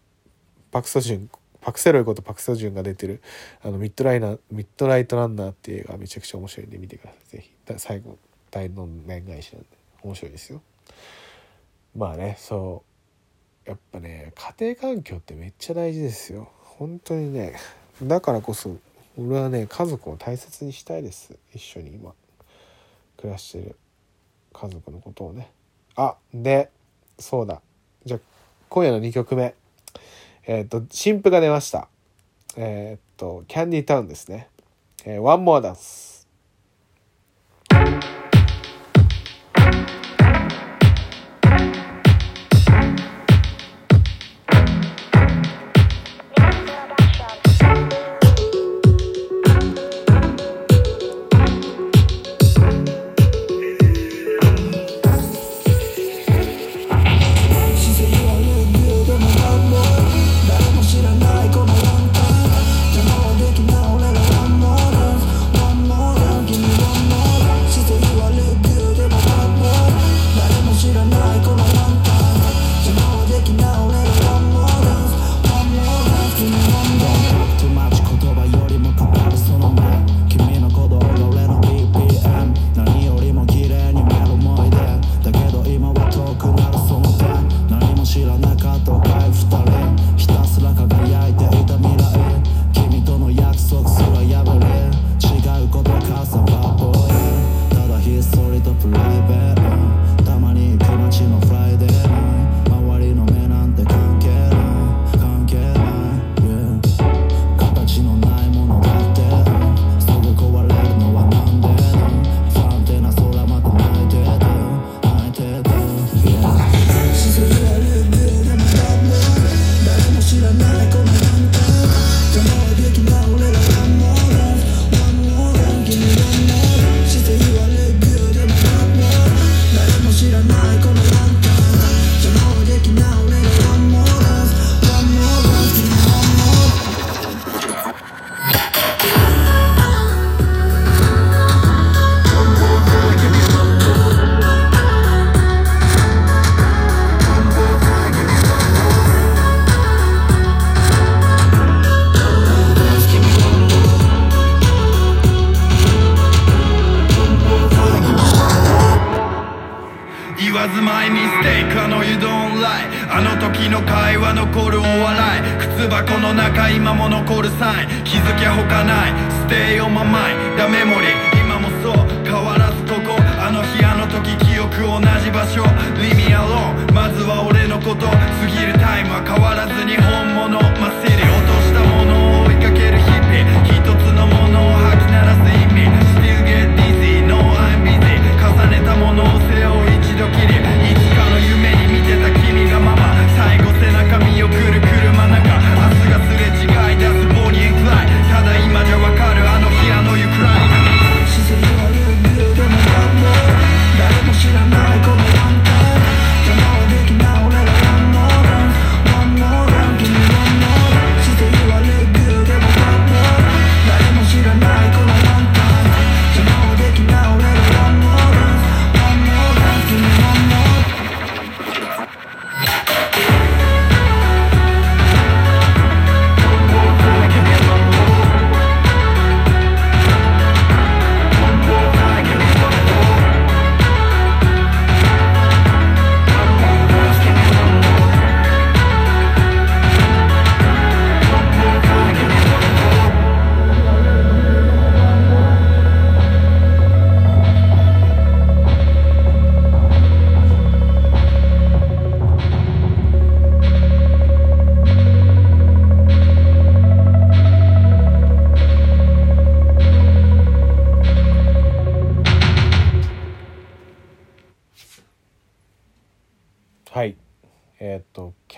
[0.71, 1.29] パク・ソジュン
[1.61, 3.21] パク・セロイことパク・ソジュンが出てる
[3.61, 7.37] あのミッドライナーミッドライトランナーっていう映画めちゃくちゃ面白いんで見てください。
[7.37, 7.51] ぜひ。
[7.77, 8.17] 最後
[8.49, 9.67] 大の面返しなんで
[10.01, 10.61] 面白いですよ。
[11.95, 12.83] まあねそ
[13.67, 13.69] う。
[13.69, 16.49] やっぱね家庭環境ってめっちゃ大事ですよ。
[16.63, 17.55] 本当にね。
[18.01, 18.77] だからこそ
[19.19, 21.35] 俺はね家族を大切にしたいです。
[21.53, 22.13] 一緒に今。
[23.17, 23.75] 暮らしてる
[24.53, 25.51] 家族のことをね。
[25.97, 26.69] あで
[27.17, 27.61] そうだ。
[28.05, 28.19] じゃあ
[28.69, 29.53] 今夜の2曲目。
[30.47, 31.89] えっ、と新譜が出ました。
[32.55, 34.47] えっ、とキャンディータウンですね、
[35.05, 36.18] えー、ワンモアダンス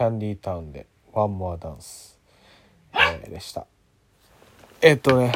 [0.02, 2.18] キャンディータウンで「ワンモアダンス」
[2.92, 3.68] えーでした。
[4.82, 5.32] えっとね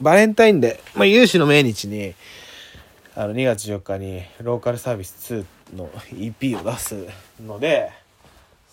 [0.00, 2.12] バレンタインデー、まあ、有志の命日に
[3.14, 7.06] あの2月4日にローカルサービス2の EP を出す
[7.40, 7.92] ので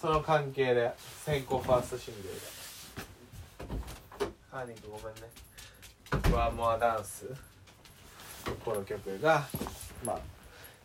[0.02, 0.92] その関係で
[1.24, 2.42] 先行ファーストシングルで。
[4.50, 5.22] カーニングごめんね
[6.36, 7.28] 「ワンモアダンス」
[8.66, 9.48] この曲が
[10.04, 10.20] まあ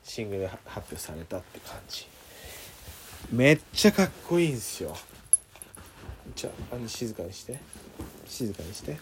[0.03, 2.14] シングル発表されたって感じ。
[3.33, 4.97] めっちゃかっこいいんすよ。
[6.35, 7.59] じゃあの静かにして。
[8.27, 8.97] 静かにして。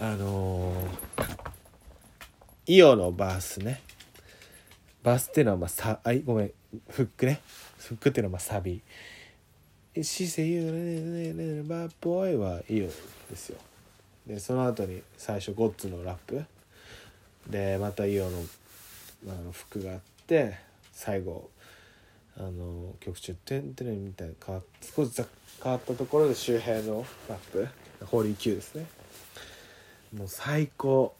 [0.00, 1.26] あのー、
[2.66, 3.80] イオのバースね。
[5.02, 6.50] バースっていうのはまあさあいごめん。
[6.88, 7.40] フックね。
[7.86, 8.82] フックっていうのはまあサビ
[9.94, 12.86] 「She say you bad boy」はイオ
[13.30, 13.58] ですよ
[14.26, 16.44] でその後に最初ゴッツのラップ
[17.48, 18.44] でまたイオの
[19.28, 20.58] あの服があって
[20.92, 21.48] 最後
[22.38, 25.24] あの曲中「てんてん」みたいな変わ少し
[25.62, 27.68] 変わったところで周平のラップ。
[28.04, 28.86] ホーリー Q ですね。
[30.14, 31.14] もう最高。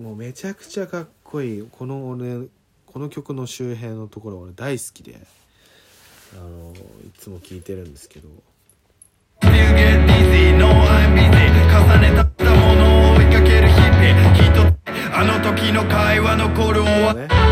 [0.00, 1.68] もうめちゃくちゃかっこいい。
[1.70, 2.48] この俺
[2.86, 5.20] この曲の周平のところ俺大好きで。
[6.34, 6.74] あの
[7.06, 8.28] いつも聴いてるんですけど。
[11.68, 14.62] 重ねたものを追いかける日々きっと
[15.14, 17.47] あの時の会話残る終わね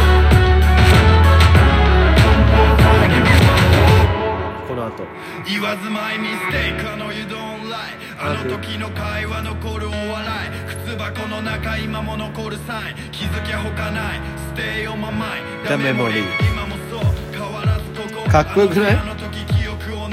[4.76, 5.04] の後。
[5.48, 10.02] 言わず my mistake あの you don't lie あの時の会話残るお笑
[10.46, 10.50] い。
[10.86, 12.92] 靴箱の中今も残るサイ。
[12.92, 14.20] ン気づきゃ他ない。
[14.54, 16.22] Stay on my mind The memory
[16.52, 17.00] 今もそう。
[17.32, 17.82] 変わらず
[18.14, 18.96] ここかっこよくない？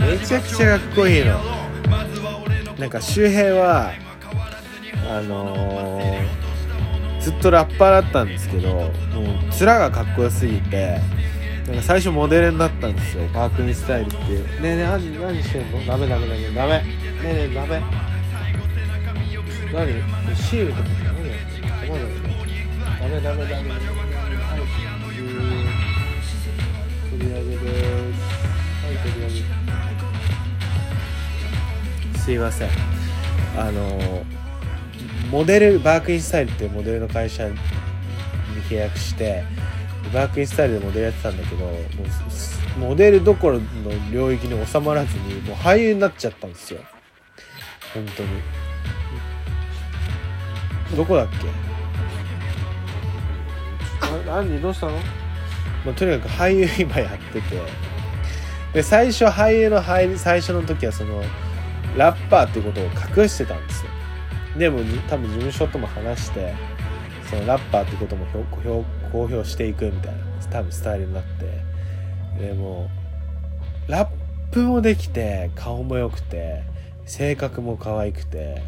[0.02, 1.40] めちゃくちゃかっこいいの。
[2.78, 3.92] なんか周平は
[5.10, 6.44] あのー
[7.22, 8.92] ずっとラッパーだったんですけどもう
[9.58, 11.00] 面がかっこよすぎて
[11.68, 13.26] なんか最初モデルになったんですよ。
[13.34, 14.44] パークミスタイルっていう。
[14.62, 15.86] ねえねえ何何してんの？
[15.86, 16.72] ダメダメダメダメ。
[16.80, 16.86] ね
[17.24, 17.82] えねえダメ。
[19.74, 19.88] 何？
[20.36, 22.14] シールとか何やってんの困るよね
[23.00, 23.04] ダメ。
[23.04, 24.60] ダメダメはい
[27.12, 28.20] 取り上げです
[28.84, 29.28] はい取り上
[32.14, 32.70] げすいません。
[33.58, 34.26] あの
[35.32, 37.56] モデルバークインスタイルっていうモデルの会社に
[38.70, 39.44] 契約して
[40.12, 41.78] バークインスタイルでモデルやってたんだけどもう
[42.80, 43.66] モデルどころの
[44.12, 46.82] 領域に収まらずにもう俳優になっちゃったんですよ。
[47.94, 48.30] 本当に。
[50.96, 51.28] どこだっ
[54.02, 54.28] け？
[54.28, 54.62] な何？
[54.62, 54.94] どうしたの、
[55.86, 57.62] まあ、とにかく俳優今やってて。
[58.74, 61.24] で最初俳優の入り最初の時はその
[61.96, 62.86] ラッパーっていうことを
[63.16, 63.92] 隠してたんですよ。
[64.58, 66.56] でも多分事務所とも話して
[67.30, 68.84] そのラッパーってことも公表
[69.14, 70.20] 公表していくみたいな
[70.52, 71.74] 多分スタイルになって。
[72.40, 72.90] でも
[73.88, 76.64] ラップもできて顔も良くて
[77.06, 78.62] 性格も可愛くて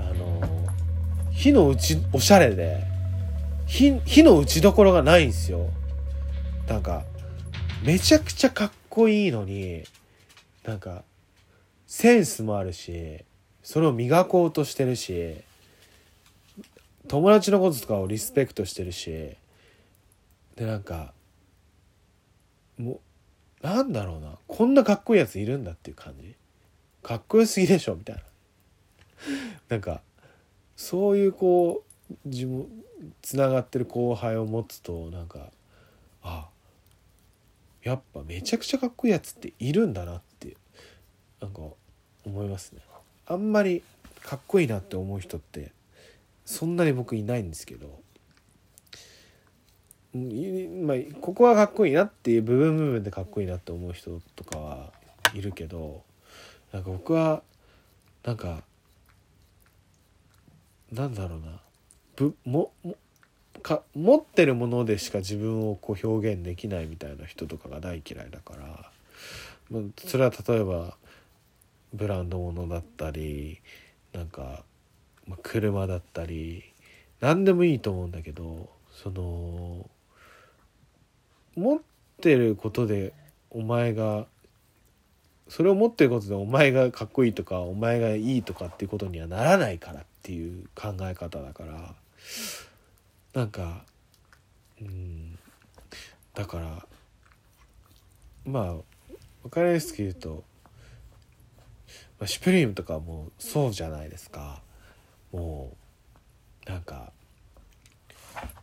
[0.00, 0.40] あの
[1.30, 2.82] 火の打ちおしゃれで
[3.66, 5.68] 火火の打ちどころがないんですよ。
[6.68, 7.04] なんか
[7.84, 9.84] めちゃくちゃかっこいいのに
[10.64, 11.04] なんか
[11.86, 13.24] センスもあるし
[13.62, 15.44] それを磨こうとしてるし
[17.08, 19.10] 友達のこととかをリスペクトしてるし
[20.56, 21.12] でなんか
[22.78, 23.00] も
[23.62, 24.38] うなんだろうな。
[24.46, 26.34] こんなかっこいいやついるんだっていう感じ？
[27.02, 28.22] かっこよすぎでしょみたいな。
[29.68, 30.02] なんか
[30.76, 32.68] そういうこう自分
[33.22, 35.50] つながってる後輩を持つとなんか
[36.22, 36.48] あ
[37.82, 40.56] やっぱめちゃくちゃかっこいいやつっているんだなって
[41.40, 41.60] なんか
[42.24, 42.80] 思いますね。
[43.26, 43.82] あんまり
[44.22, 45.72] かっこいいなって思う人って
[46.46, 48.00] そんなに僕いないんですけど、
[50.14, 54.92] まあ、ここはかっこいいなっていう部分部分でかっこいいなって思う人とかは
[55.34, 56.02] いるけど
[56.72, 57.42] なんか僕は
[58.24, 58.62] なんか
[60.92, 61.60] なんだろうな。
[62.14, 62.96] ぶもも
[63.62, 68.90] か持ってるものでしか自分をこう表現できないみたいな人とかが大嫌いだから、
[69.70, 70.96] まあ、それは例えば
[71.92, 73.60] ブランド物だったり
[74.12, 74.64] なんか、
[75.26, 76.64] まあ、車だったり
[77.20, 79.88] 何でもいいと思うんだけどその
[81.56, 81.80] 持っ
[82.20, 83.12] てることで
[83.50, 84.26] お前が
[85.48, 91.94] それを持ってることでお前がかっこいいとかお前がいいとかっていうことにはならないからっていう考え方だから
[93.34, 93.84] なんか
[94.80, 95.38] うん
[96.34, 96.86] だから
[98.44, 98.74] まあ
[99.42, 100.44] 分かりやすく言うと
[102.18, 104.62] まあ、シュプリームとかもそうじゃないですか。
[105.36, 105.72] も
[106.66, 107.12] うなんか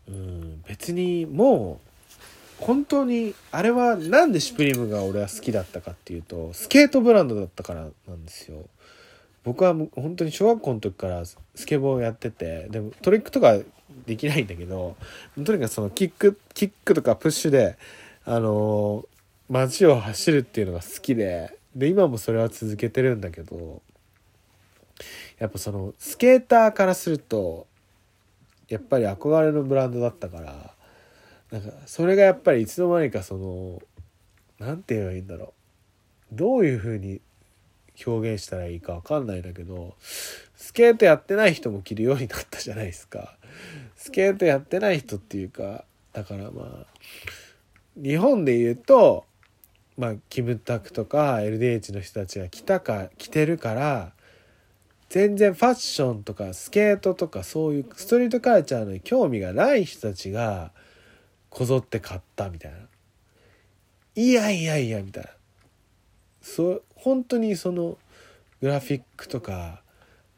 [0.07, 1.80] うん別にも
[2.59, 8.65] う本当にあれはなんでシュプリームが俺は好きだったかっていうとスケートブランドだったからなんですよ。
[9.43, 13.57] 僕はもう本当に小学校の時からスケボーをやっててでもトリックとか
[14.05, 14.95] できないんだけど
[15.36, 17.78] とにかくそのキックキックとかプッシュで
[18.26, 19.03] あの
[19.49, 23.82] 街を走るっていうのが好きでで今もそれは続けてるんだけど
[25.39, 27.68] やっぱそのスケーターからすると
[28.68, 30.74] やっぱり憧れのブランドだったから
[31.51, 33.82] なんかそれがやっぱりいつの間にかその
[34.60, 35.54] 何て言えばいいんだろ
[36.32, 37.22] うどういう風に
[38.06, 39.95] 表現したらいいか分かんないんだけど
[40.56, 43.38] スケートやってない人も着るようになったじゃないですか。
[43.95, 46.88] スケートやってない人っていうかだからまあ
[47.95, 49.26] 日本で言うと
[49.97, 54.14] まあキムタクとか LDH の人たちが着たか着てるから
[55.14, 60.72] 全然ファッションとかスケートとかそういうストリートカルチャーの興味がない人たちが
[61.51, 62.78] こぞって買ったみたいな。
[64.16, 65.30] いやいやいやみたいな。
[66.41, 67.99] そう本当にその
[68.59, 69.84] グラフィックとか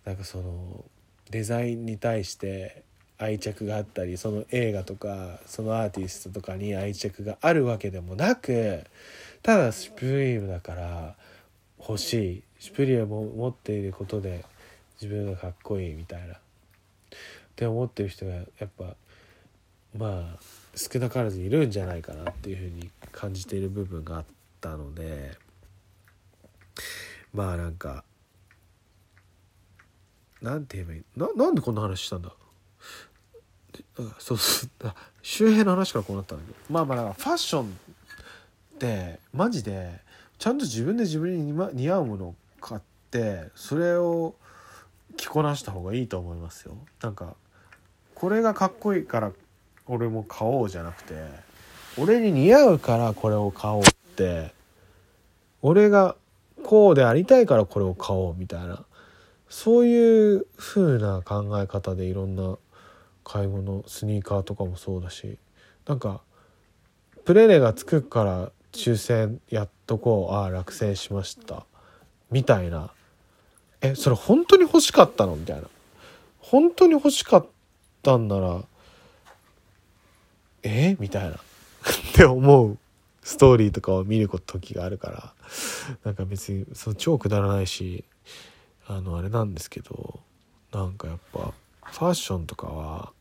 [0.04, 0.84] なんかその
[1.32, 2.84] デザインに対して
[3.18, 8.84] 愛着があったりその映画とかそのアーティストとかに愛着があるわけでもなく
[9.42, 11.16] ただシュプリームだから
[11.80, 14.44] 欲しいシュプリームを持っていることで
[15.02, 16.36] 自分がかっこいいみたいな。
[16.36, 16.38] っ
[17.56, 18.96] て思ってる人がやっぱ
[19.98, 20.40] まあ
[20.76, 24.26] 少なからずいるんじゃないかなっていうふうに感じている部分があっ
[24.60, 25.38] たので
[27.34, 28.04] まあなんか
[30.42, 32.34] なんて言えばいいななんでこんな話したんだ？
[34.20, 34.70] そうそう
[35.22, 40.02] 周辺の話からこうなったんだけどまあまあファッションってマジで
[40.38, 42.82] ちゃんと自分で自分に似合うものを買っ
[43.12, 44.36] てそれを
[45.18, 46.78] 着こなした方がいいと思いますよ。
[47.02, 47.36] なんか
[48.14, 49.32] これがかっこいいから
[49.88, 51.14] 俺も買おうじゃなくて
[51.98, 53.84] 俺に似合うからこれを買おうっ
[54.16, 54.54] て
[55.62, 56.16] 俺が
[56.64, 58.86] こうでありたいからこれを買おうみたいな
[59.50, 62.58] そういう風な考え方でいろんな
[63.24, 65.38] 買い物スニーカーとかもそうだし
[65.88, 66.22] なんか
[67.26, 71.66] プレネがつくから抽選やっとこうああ落選しました
[72.32, 72.92] みたいな
[73.92, 75.36] えそれ本当に欲しかったの？
[75.36, 75.64] みたいな。
[76.40, 77.46] 本当に欲しかっ
[78.02, 78.62] たんなら
[80.64, 80.96] え？
[81.00, 81.32] みたいな。
[81.32, 81.38] っ
[82.14, 82.78] て思う
[83.22, 85.34] ストーリーとかを見る時があるから。
[86.04, 88.04] なんか別にその超くだらないし
[88.88, 90.20] あのあれなんですけど
[90.74, 93.12] なんかやっぱファッションとかは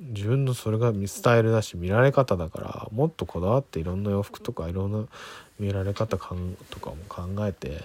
[0.00, 5.04] 自分のそれがスタイルだし見られ方だからもっとこだわっていろんな洋服とかいろんな
[5.58, 7.84] 見られ方かんとかも考えて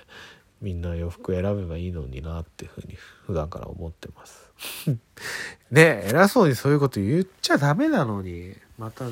[0.62, 2.96] みんな洋服選べばいいのになっていうふうに
[3.26, 4.52] 普段から思ってます。
[5.72, 8.56] ねえ偉そうにそういうこと言っちゃダメなのに。
[8.78, 9.06] また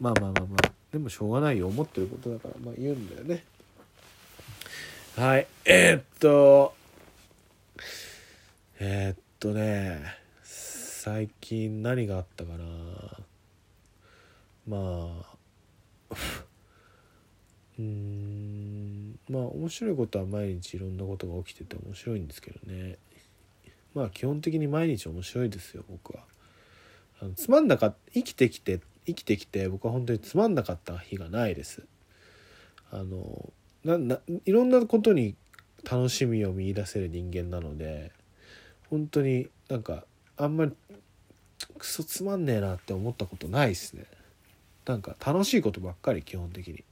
[0.00, 0.72] まあまあまあまあ。
[0.90, 3.44] でもしょうがないよ思ってることだからまあ言うんだよね。
[5.16, 6.74] はいえー、っと
[8.78, 12.64] えー、っとね最近何があったかな。
[14.66, 14.78] ま
[15.20, 16.14] あ
[17.78, 19.18] うん。
[19.28, 22.98] まあ面白いことは毎日いろんなことが起きてて面白いんですけどね。
[23.94, 26.24] まあ基本的に毎日面白いですよ僕は。
[27.20, 31.82] あのつまんなかった生きてきて生きてきて僕は本当につまんなかった日がないです。
[32.90, 33.52] あの
[34.44, 35.34] いろんなことに
[35.88, 38.12] 楽しみを見いだせる人間なので
[38.88, 40.04] 本当になんか
[40.36, 40.72] あんまり
[41.78, 44.04] クソつまんねえなって思ったことないですね。
[44.86, 46.84] なんか楽しいことばっかり基本的に。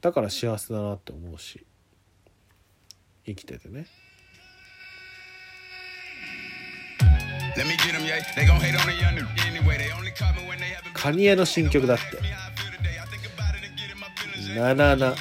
[0.00, 1.66] だから幸せだなって思うし
[3.24, 3.86] 生きててね
[10.94, 12.04] カニエの新曲だって
[14.54, 15.14] 「ナナナ」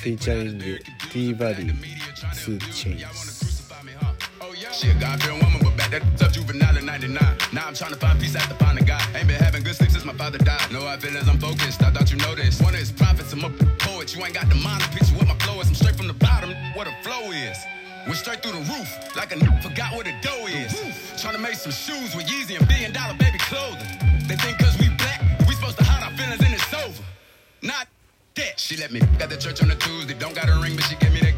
[0.00, 0.80] フィーチャリング
[1.12, 1.74] D バディ
[2.32, 3.04] 2 Chains
[4.72, 7.20] She a God-fearing woman, but back that up juvenile in 99.
[7.52, 9.02] Now I'm trying to find peace after finding God.
[9.14, 10.72] Ain't been having good sleep my father died.
[10.72, 11.82] No, I feel as I'm focused.
[11.82, 12.62] I thought you noticed.
[12.62, 14.14] One of his prophets, I'm a poet.
[14.14, 15.68] You ain't got the mind to picture what my flow is.
[15.68, 17.56] I'm straight from the bottom, what a flow is.
[18.06, 20.72] Went straight through the roof, like a n forgot what a dough is.
[21.20, 23.86] Trying to make some shoes with Yeezy and billion dollar baby clothing.
[24.26, 27.04] They think cause we black, we supposed to hide our feelings and it's over.
[27.62, 27.86] Not
[28.34, 28.58] that.
[28.58, 30.14] She let me at the church on a Tuesday.
[30.14, 31.36] Don't got a ring, but she gave me that.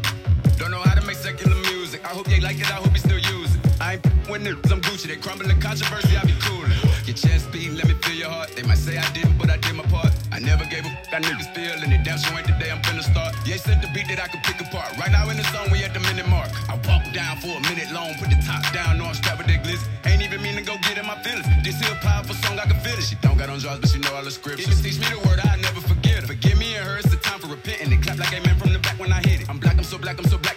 [0.57, 2.01] Don't know how to make secular music.
[2.05, 3.61] I hope they like it, I hope you still use it.
[3.79, 5.07] I ain't when niggas, I'm Gucci.
[5.11, 6.71] They crumbling controversy, I be coolin'.
[7.05, 8.12] Your chest beat, let me feel.
[8.55, 10.13] They might say I didn't, but I did my part.
[10.31, 12.81] I never gave f- that niggas feel, and it damn sure ain't the day I'm
[12.85, 13.33] finna start.
[13.45, 14.93] Yeah, sent the beat that I could pick apart.
[14.97, 16.53] Right now in the zone, we at the minute mark.
[16.69, 19.63] I walk down for a minute long, put the top down, no I'm with that
[19.65, 19.85] glizzy.
[20.05, 21.45] Ain't even mean to go get in my feelings.
[21.63, 23.01] This here powerful song, I can feel it.
[23.03, 24.81] She don't got on drugs, but she know all the scriptures.
[24.81, 26.27] Teach me the word, I never forget her.
[26.27, 27.89] Forgive me and her, it's the time for repenting.
[27.89, 29.49] They clap like amen from the back when I hit it.
[29.49, 30.52] I'm black, I'm so black, I'm so black,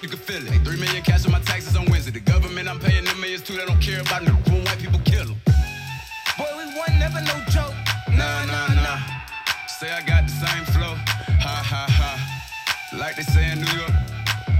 [9.85, 10.95] Say I got the same flow.
[11.41, 12.97] Ha, ha, ha.
[12.97, 13.91] Like they say in New York.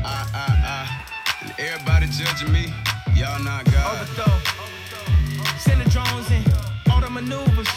[0.03, 1.05] Ah, ah, ah.
[1.41, 2.73] And everybody judging me.
[3.15, 4.01] Y'all not God.
[4.01, 4.37] Overthrow.
[5.57, 6.43] Send the drones in.
[6.91, 7.69] All the maneuvers.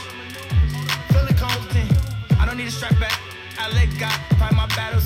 [1.13, 1.93] Feeling confident.
[2.41, 3.19] I don't need a strap back.
[3.59, 5.05] I let God fight my battles.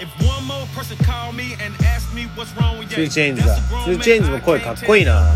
[0.00, 3.56] If one more person call me and ask me what's wrong with 2 Chainz だ
[3.86, 5.32] 2 Chainz も声かっこいいな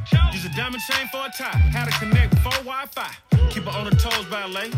[0.61, 1.57] diamond chain for a tie.
[1.73, 3.11] How to connect before Wi-Fi.
[3.49, 4.69] Keep it on the toes, ballet.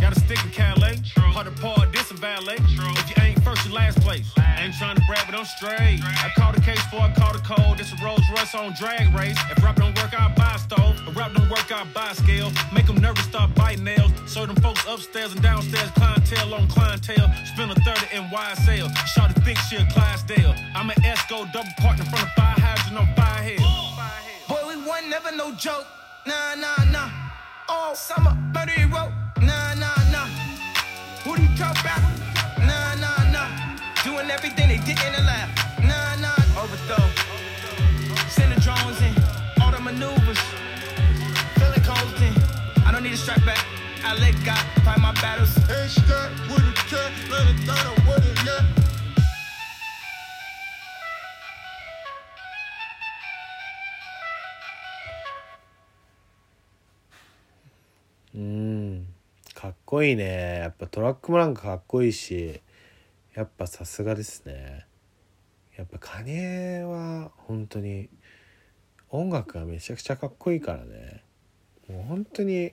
[0.00, 1.02] Got a stick in Calais.
[1.34, 2.58] Hard to pour this in valet.
[2.62, 4.30] If you ain't first, you last place.
[4.38, 5.98] Ain't trying to brag, but I'm straight.
[6.00, 7.78] I call the case for I call the code.
[7.78, 9.36] This a Rolls Royce on drag race.
[9.50, 10.94] If rap don't work, I buy stove.
[11.08, 12.52] If rap don't work, I buy scale.
[12.72, 14.12] Make them nervous, start biting nails.
[14.26, 15.90] Serve them folks upstairs and downstairs.
[15.98, 17.28] Clientele on clientele.
[17.52, 18.94] Spend a 30 in YSL.
[19.08, 20.54] Shot a thick shit, Clydesdale.
[20.76, 23.85] I'm an Esco double partner from the fire hydrant on fire head.
[25.08, 25.86] Never no joke.
[26.26, 27.08] Nah, nah, nah.
[27.68, 29.12] All summer, murder wrote.
[29.40, 30.26] Nah, nah, nah.
[31.22, 32.02] Who do you talk about?
[32.58, 33.48] Nah, nah, nah.
[34.02, 35.46] Doing everything they didn't allow.
[35.80, 36.60] Nah, nah.
[36.60, 37.06] Overthrow.
[38.28, 39.14] Send the drones in.
[39.62, 40.40] All the maneuvers.
[41.54, 42.36] Feeling confident.
[42.84, 43.64] I don't need a strap back.
[44.02, 45.56] I let God fight my battles..
[58.36, 59.06] うん。
[59.54, 60.58] かっこいいね。
[60.58, 62.60] やっぱトラックもなんかかっこいいし
[63.34, 64.84] やっぱさすがですね。
[65.76, 68.10] やっぱカニエは本当に
[69.08, 71.22] 音楽がめちゃくちゃかっこいいからね。
[71.88, 72.72] もう本当に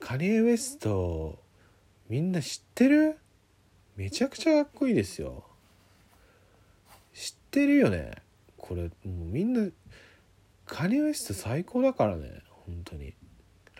[0.00, 1.38] カニエ・ウエスト
[2.10, 3.16] みんな知ってる？
[3.96, 5.44] めちゃくちゃかっこいいですよ。
[7.14, 8.10] 知ってるよね。
[8.58, 9.70] これもうみんな
[10.66, 12.42] カニエ・ウエスト最高だからね。
[12.66, 13.14] 本当に。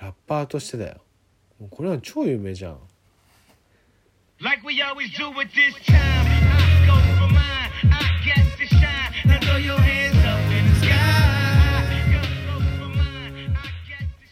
[0.00, 1.00] ラッパーとしてだよ。
[1.60, 2.78] もうこれは超有名じゃん「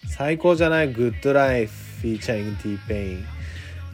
[0.09, 3.25] 最高じゃない Good Life」 featuring T-Pain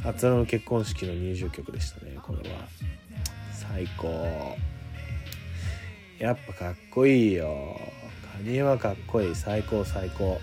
[0.02, 2.66] 初の結婚式の入場曲でしたねこれは。
[3.52, 4.56] 最高。
[6.18, 7.78] やっぱかっこいいよ。
[8.32, 9.34] カニはかっこいい。
[9.34, 10.40] 最高最高。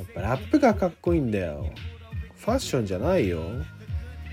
[0.00, 1.66] やっぱラップがかっこいいんだよ。
[2.38, 3.42] ファッションじゃないよ。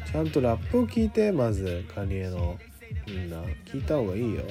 [0.09, 2.57] ちゃんとラップを聞いてまずカニエの。
[3.05, 4.43] みんな聞いた方がいいよ。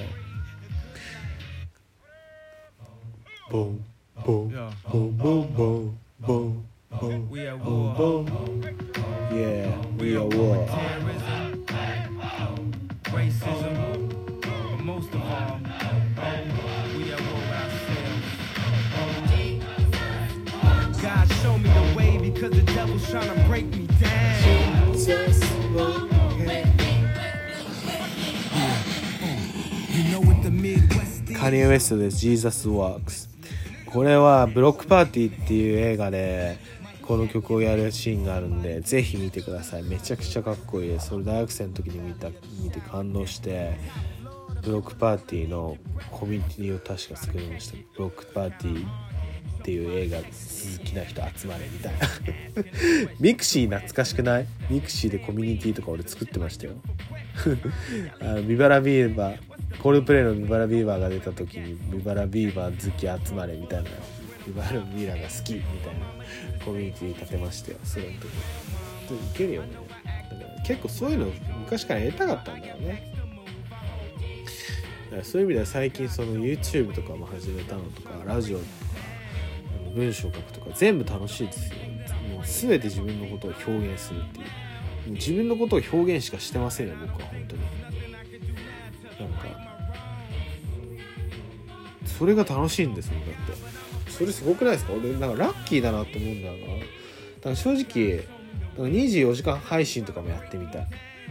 [3.49, 3.83] ボン
[4.23, 4.51] ボン
[4.91, 8.25] ボンボンボンボンボンボン.ボン
[9.31, 10.65] Yeah, we are war.
[10.67, 11.65] Terrorism,
[13.11, 13.86] racism,
[22.39, 24.93] because the devil's trying to break me down.
[29.89, 33.27] You know what the Midwest ニエ・ウエストで Jesus Works
[33.87, 36.59] これはブロックパーティーっていう映画で
[37.01, 39.83] この曲をやるシーンがあるんでぜひ見てください。
[39.83, 40.89] めちゃくちゃかっこいい。
[40.89, 42.29] ですそれ大学生の時に見た
[42.61, 43.79] 見て感動して
[44.61, 45.77] Block Party の
[46.11, 47.77] コミュニティを確か作りました。
[47.95, 49.06] Block Party
[49.67, 50.23] っていう映画好
[50.85, 51.99] きな人集まれみたいな。
[53.19, 54.47] mixi 懐かしくない？
[54.69, 56.75] mixi でコミュニティとか俺作ってましたよ。
[58.21, 59.37] あの Viva la Vida
[59.79, 63.89] コールドプレイの Viva la Vida が出た時にビバラビーバー好き集まれみたいな。
[64.47, 68.19] Viva la Vida が好きみたいなコミュニティ立てましたよそれの時。
[68.21, 68.27] でい
[69.33, 69.69] けるよね。
[69.75, 71.25] だから結構そういうの
[71.59, 73.17] 昔からやりたかったんだよね。
[75.23, 78.69] そういう意味では最近その YouTube とかも始めたのとかラジオとか
[79.97, 81.75] 文章書くとか全部楽しいですよ。
[82.31, 84.45] もう全て自分のことを表現するっていう。
[85.09, 87.61] う自分のことを表現しかしてませんよ僕は本当に。
[89.19, 89.47] なんか
[92.05, 93.35] それが楽しいんですもんだっ
[94.05, 94.11] て。
[94.11, 94.93] それすごくないですか？
[94.93, 96.59] 俺なんかラッキーだなって思うんだよな。
[96.59, 96.81] だ
[97.43, 98.23] から正直
[98.77, 100.87] なんか24時間配信とかもやってみたい。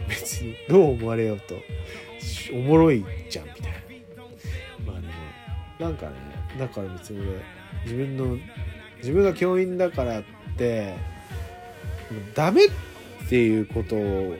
[0.07, 1.55] 別にどう思われようと。
[2.53, 3.77] おもろいじゃんみたいな。
[4.85, 5.13] まあでも
[5.79, 6.13] なんかね
[6.57, 7.39] だから別に俺
[7.83, 8.37] 自分の
[8.97, 10.23] 自分が教員だからっ
[10.57, 10.95] て
[12.35, 12.69] ダメっ
[13.29, 14.35] ていうことを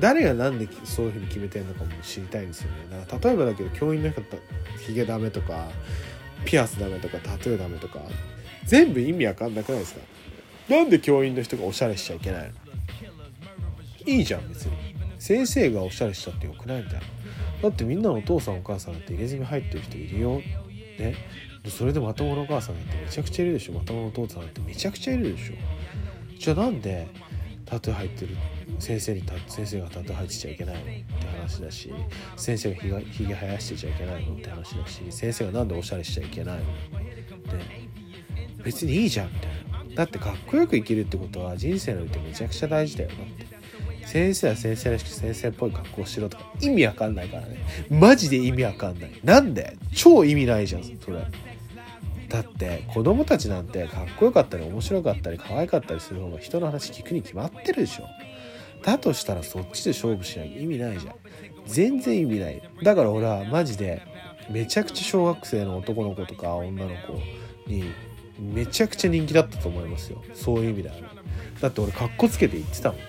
[0.00, 2.76] 誰がなんでそういうふうに決めてるのかも知りたいんですよね。
[2.90, 4.42] だから例えばだけど教員の人だったら
[4.78, 5.68] ヒゲダメとか
[6.44, 8.00] ピアスダメとかタトゥーダメとか
[8.64, 10.00] 全部意味わかんなくないですか？
[10.68, 12.52] なんで教員の人がおしゃれしちゃいけないの？
[14.06, 14.72] いいじゃん別に。
[15.18, 17.00] 先生がおしゃれしちゃってよくないみたいな
[17.62, 20.38] だってみんなのお父さんお母さんだって入れ墨入ってる人いるよ。
[20.98, 21.14] ね？
[21.68, 23.74] それでまともなお母さんだってめちゃくちゃいるでしょ。
[23.74, 25.54] まともなお父さんだってめちゃくちゃいるでしょ。
[26.38, 27.06] じゃあなんで
[27.66, 28.36] タトゥー入ってる
[28.78, 30.96] 先生にた先生がタトゥー入ってちゃいけないのって
[31.38, 31.92] 話だし
[32.36, 36.68] 先生がひがひげ生やしてちゃいけないのって話だし先生がなんでおしゃれしちゃいけないので
[38.64, 39.94] 別にいいじゃんみたいな。
[39.94, 43.50] だってかっこよく生きるってことは人生においてめちゃくちゃ大事だよだって。
[44.06, 47.58] 先生は先生らしく先生っぽい格好しろとか意味わかんないからね。
[47.90, 49.12] マジで意味わかんない。
[49.22, 49.76] なんで？
[49.94, 51.24] 超意味ないじゃんそれ。
[52.30, 58.04] だって子供たちなんてかっこよかったり面白かったり可愛かったりする方が人の話聞くに決まってるでしょ。
[58.82, 61.14] だとしたらそっちで勝負しなきゃ意味ないじゃん。
[61.66, 62.62] 全然意味ない。
[62.82, 64.00] だから俺はマジで
[64.48, 67.20] めちゃくちゃ小学生の男の子とか女の子
[67.66, 67.84] に
[68.38, 70.22] めちゃくちゃ人気だったと思いますよ。
[70.32, 71.02] そういう意味ではね
[71.60, 73.00] だって俺かっこつけて言ってたもん。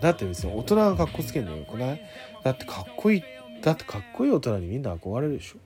[0.00, 2.02] だって別に大人がかっこつけるのよくない？
[2.44, 3.22] だってかっこいい
[3.62, 5.56] だってかっこいい大人にみんな憧れるでしょ。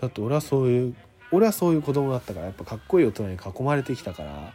[0.00, 0.94] だって俺はそういう
[1.34, 4.54] 俺はそういう子供だったからやっぱかっこいい大人に囲まれてきたから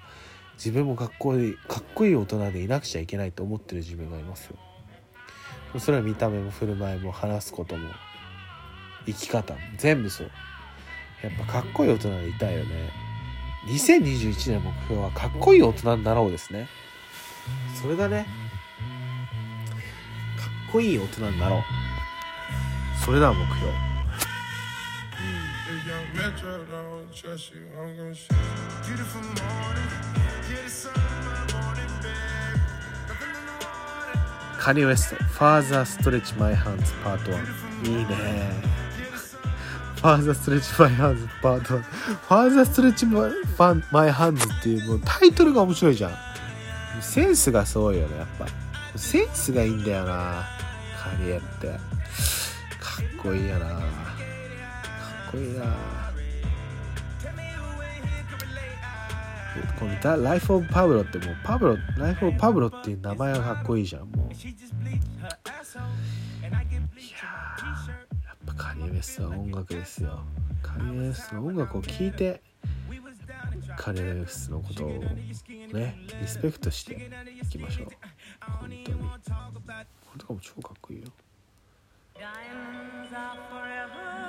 [0.54, 4.58] 自分もかっこいいかっこいい大人でいなくちゃいけないと思ってる自分がいますよ。
[5.80, 7.90] それは見た目も振る舞いも話すことも
[9.06, 10.32] 生き方も全部そう。
[11.22, 12.90] やっぱかっこいい大人でいたいよね。
[13.68, 16.70] 2021年目標はかっこいい大人になろうですね。
[17.82, 18.26] それだね。
[20.38, 21.62] かっこいい大人になろう。
[23.06, 23.89] それだ目標。
[26.14, 28.36] metro, don't trust you, I'm gonna shoot
[28.86, 29.90] Beautiful morning,
[30.50, 30.94] get a sun,
[31.26, 32.60] my morning bed.
[34.60, 38.80] カニウエスト「ファーザーストレッチマイハンズパート1」いいね。
[39.96, 43.32] ファーザーストレッチマイハンズパート1ファーザーストレッチマイ
[43.92, 46.12] マイハンズっていうもうタイトルが面白いじゃん。
[47.02, 48.48] センスがすごいよねやっぱ。
[48.98, 50.46] センスがいいんだよな
[51.02, 51.68] カニエって。
[51.68, 51.74] か
[53.02, 54.09] っこいいよな。
[55.32, 56.10] こいいな。
[59.78, 64.48] この「ライフ・オブ・パブロ」ってもうパブロライフ・オブ・パブロっていう名前がかっこいいじゃんもういやー
[68.26, 70.20] やっぱカニエ・ウェストは音楽ですよ
[70.62, 72.42] カニエ・ウェストの音楽を聴いて
[73.78, 74.90] カニエ・ウェストのことを
[75.74, 76.94] ねリスペクトして
[77.44, 77.88] いきましょう
[78.42, 78.92] 本当にこ
[80.14, 81.08] れとかも超かっこいいよ
[82.20, 84.29] Diamonds are forever.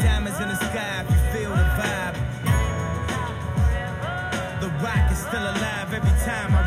[0.00, 0.40] Diamonds.
[0.40, 2.16] In the sky if you feel the vibe.
[4.60, 6.61] The rock is still alive every time I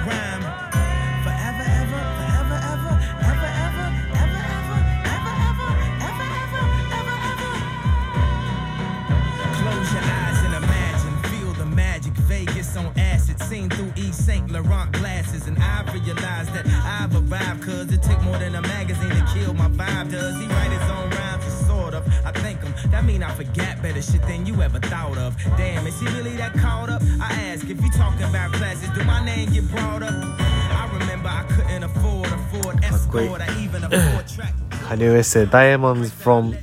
[13.56, 14.52] seen through East St.
[14.52, 19.12] Laurent glasses, and I've realized that I've arrived, cause it take more than a magazine
[19.12, 20.12] to kill my vibe.
[20.12, 21.46] Does he write his own rhymes?
[21.66, 22.74] Sort of, I think him.
[22.92, 25.38] That mean I forget better shit than you ever thought of.
[25.58, 27.02] Damn, is he really that caught up?
[27.22, 30.12] I ask, if you talking about classes, do my name get brought up?
[30.12, 34.54] I remember I couldn't afford a Ford Escort, I even a Ford track.
[34.72, 36.58] Kanye West said, Diamonds from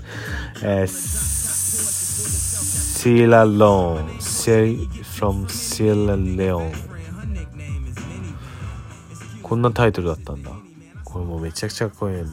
[0.63, 1.07] uh, Sierra
[3.47, 4.21] Leone.
[5.23, 6.73] From シラレオン
[9.41, 10.51] こんなタイトルだったんだ。
[11.05, 12.17] これもうめちゃくちゃかっこいい。
[12.17, 12.25] の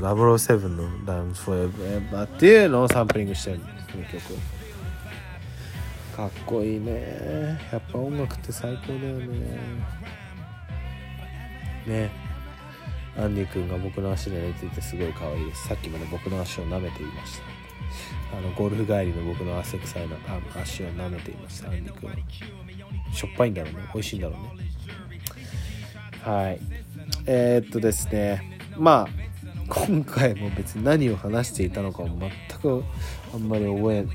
[0.00, 4.20] 007の「Dance Forever」っていうのをサンプリングしてるんこの曲。
[6.16, 7.60] かっこいいね。
[7.70, 9.58] やっぱ音楽って最高だよね。
[11.86, 12.10] ね。
[13.18, 15.68] アンディ君が僕の足で寝ていてすごい可愛いです。
[15.68, 17.47] さっきまで僕の足を舐めていました。
[18.32, 20.16] あのゴルフ帰りの僕の汗臭いな
[20.60, 22.10] 足を舐めていましたアンディ君。
[23.12, 23.80] しょっぱいんだろうね。
[23.94, 24.68] 美味しいんだろうね。
[26.22, 26.60] はい。
[27.26, 28.58] えー、っとですね。
[28.76, 29.28] まあ
[29.68, 32.84] 今回も別に何を話していたのかも全く
[33.34, 34.06] あんまり覚え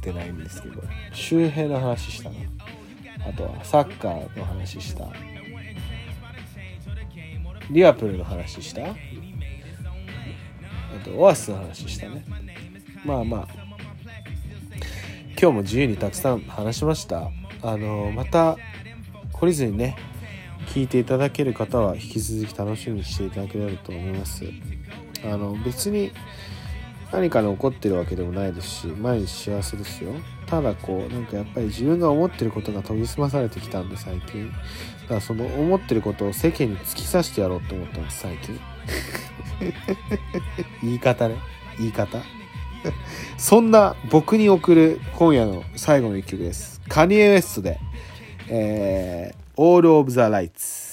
[0.00, 0.80] てないんですけど
[1.12, 2.36] 周平の話したな
[3.28, 5.08] あとはサッカーの話した。
[7.70, 8.90] リアプルの話した。
[8.90, 8.94] あ
[11.04, 12.24] とオアシスの話したね。
[13.04, 13.59] まあまあ
[15.40, 17.30] 今日も自由にたくさん話しました。
[17.62, 18.58] あのまた
[19.32, 19.96] 懲りずにね
[20.66, 24.44] 聞いていただける方は引き続き楽しみにしていただければと思います。
[25.24, 26.12] あの別に
[27.10, 30.12] 何かに怒ってるわけでもないですし毎日幸せですよ。
[30.44, 34.52] ただこうなんかやっぱり自分が思ってることが研ぎ澄まされてきたんで最近。
[35.04, 38.60] だからその思ってることを世間に突き刺してやろうと思ったんです最近。
[40.84, 41.36] 言い方ね。
[41.78, 42.18] 言い方。
[43.38, 46.80] そんな僕に送る今夜の最後の一曲です。
[46.88, 47.78] カニエ・ウエストで、
[48.48, 50.89] えー、All of the Lights。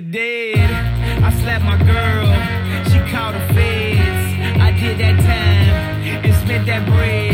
[0.00, 1.22] it dead.
[1.22, 2.28] I slapped my girl,
[2.90, 4.60] she called the feds.
[4.60, 7.29] I did that time and spent that bread.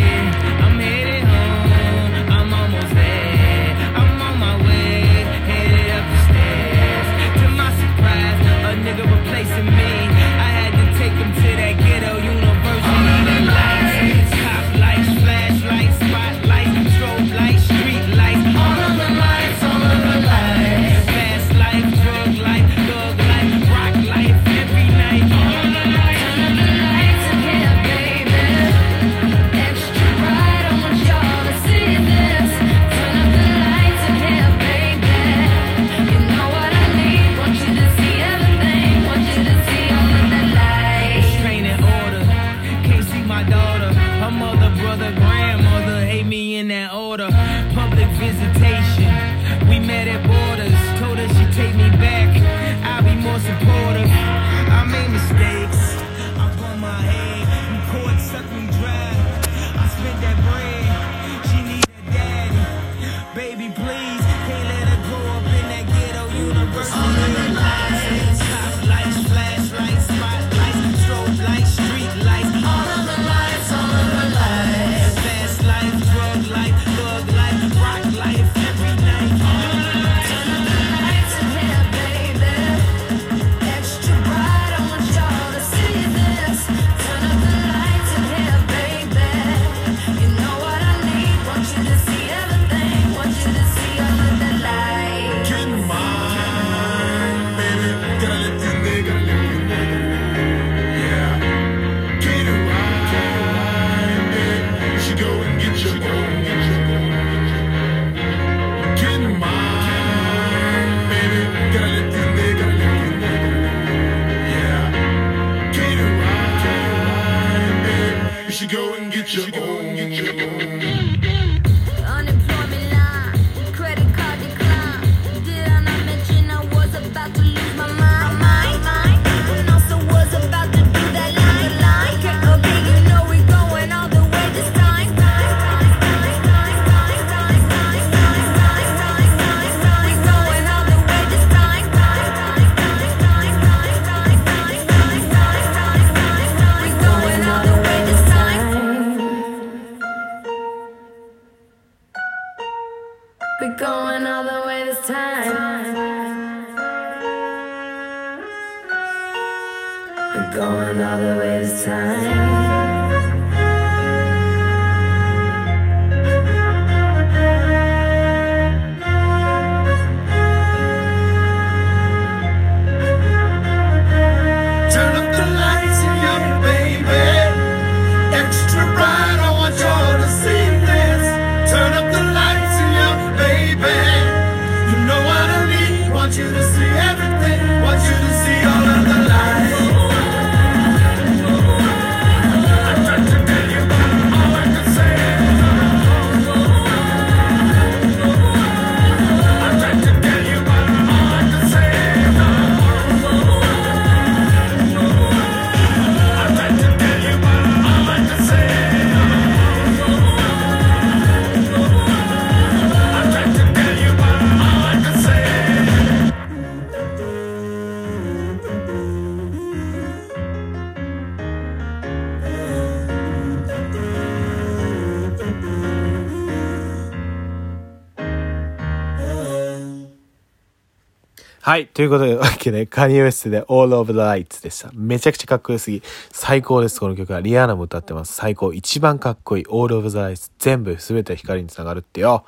[231.76, 231.88] はい。
[231.88, 234.90] ということで、わけで、カニエ・ウェストで All of the Lights でした。
[234.94, 236.02] めちゃくちゃかっこよすぎ。
[236.32, 237.42] 最高です、この曲は。
[237.42, 238.32] リアーナも歌ってます。
[238.32, 238.72] 最高。
[238.72, 240.52] 一番かっこいい All of the Lights。
[240.58, 242.46] 全部、すべて光につながるってよ。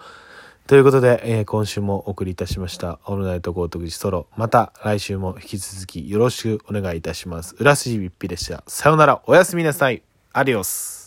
[0.66, 3.00] ということで、えー今週もお送りいたしました。
[3.04, 4.28] オールナイトゴートグジソロ。
[4.34, 7.54] また来週も引き続きよろしくお願いいたします。
[7.58, 8.64] 浦筋びっぴでした。
[8.66, 9.20] さよなら。
[9.26, 10.00] おやすみなさい。
[10.32, 10.97] アディオス。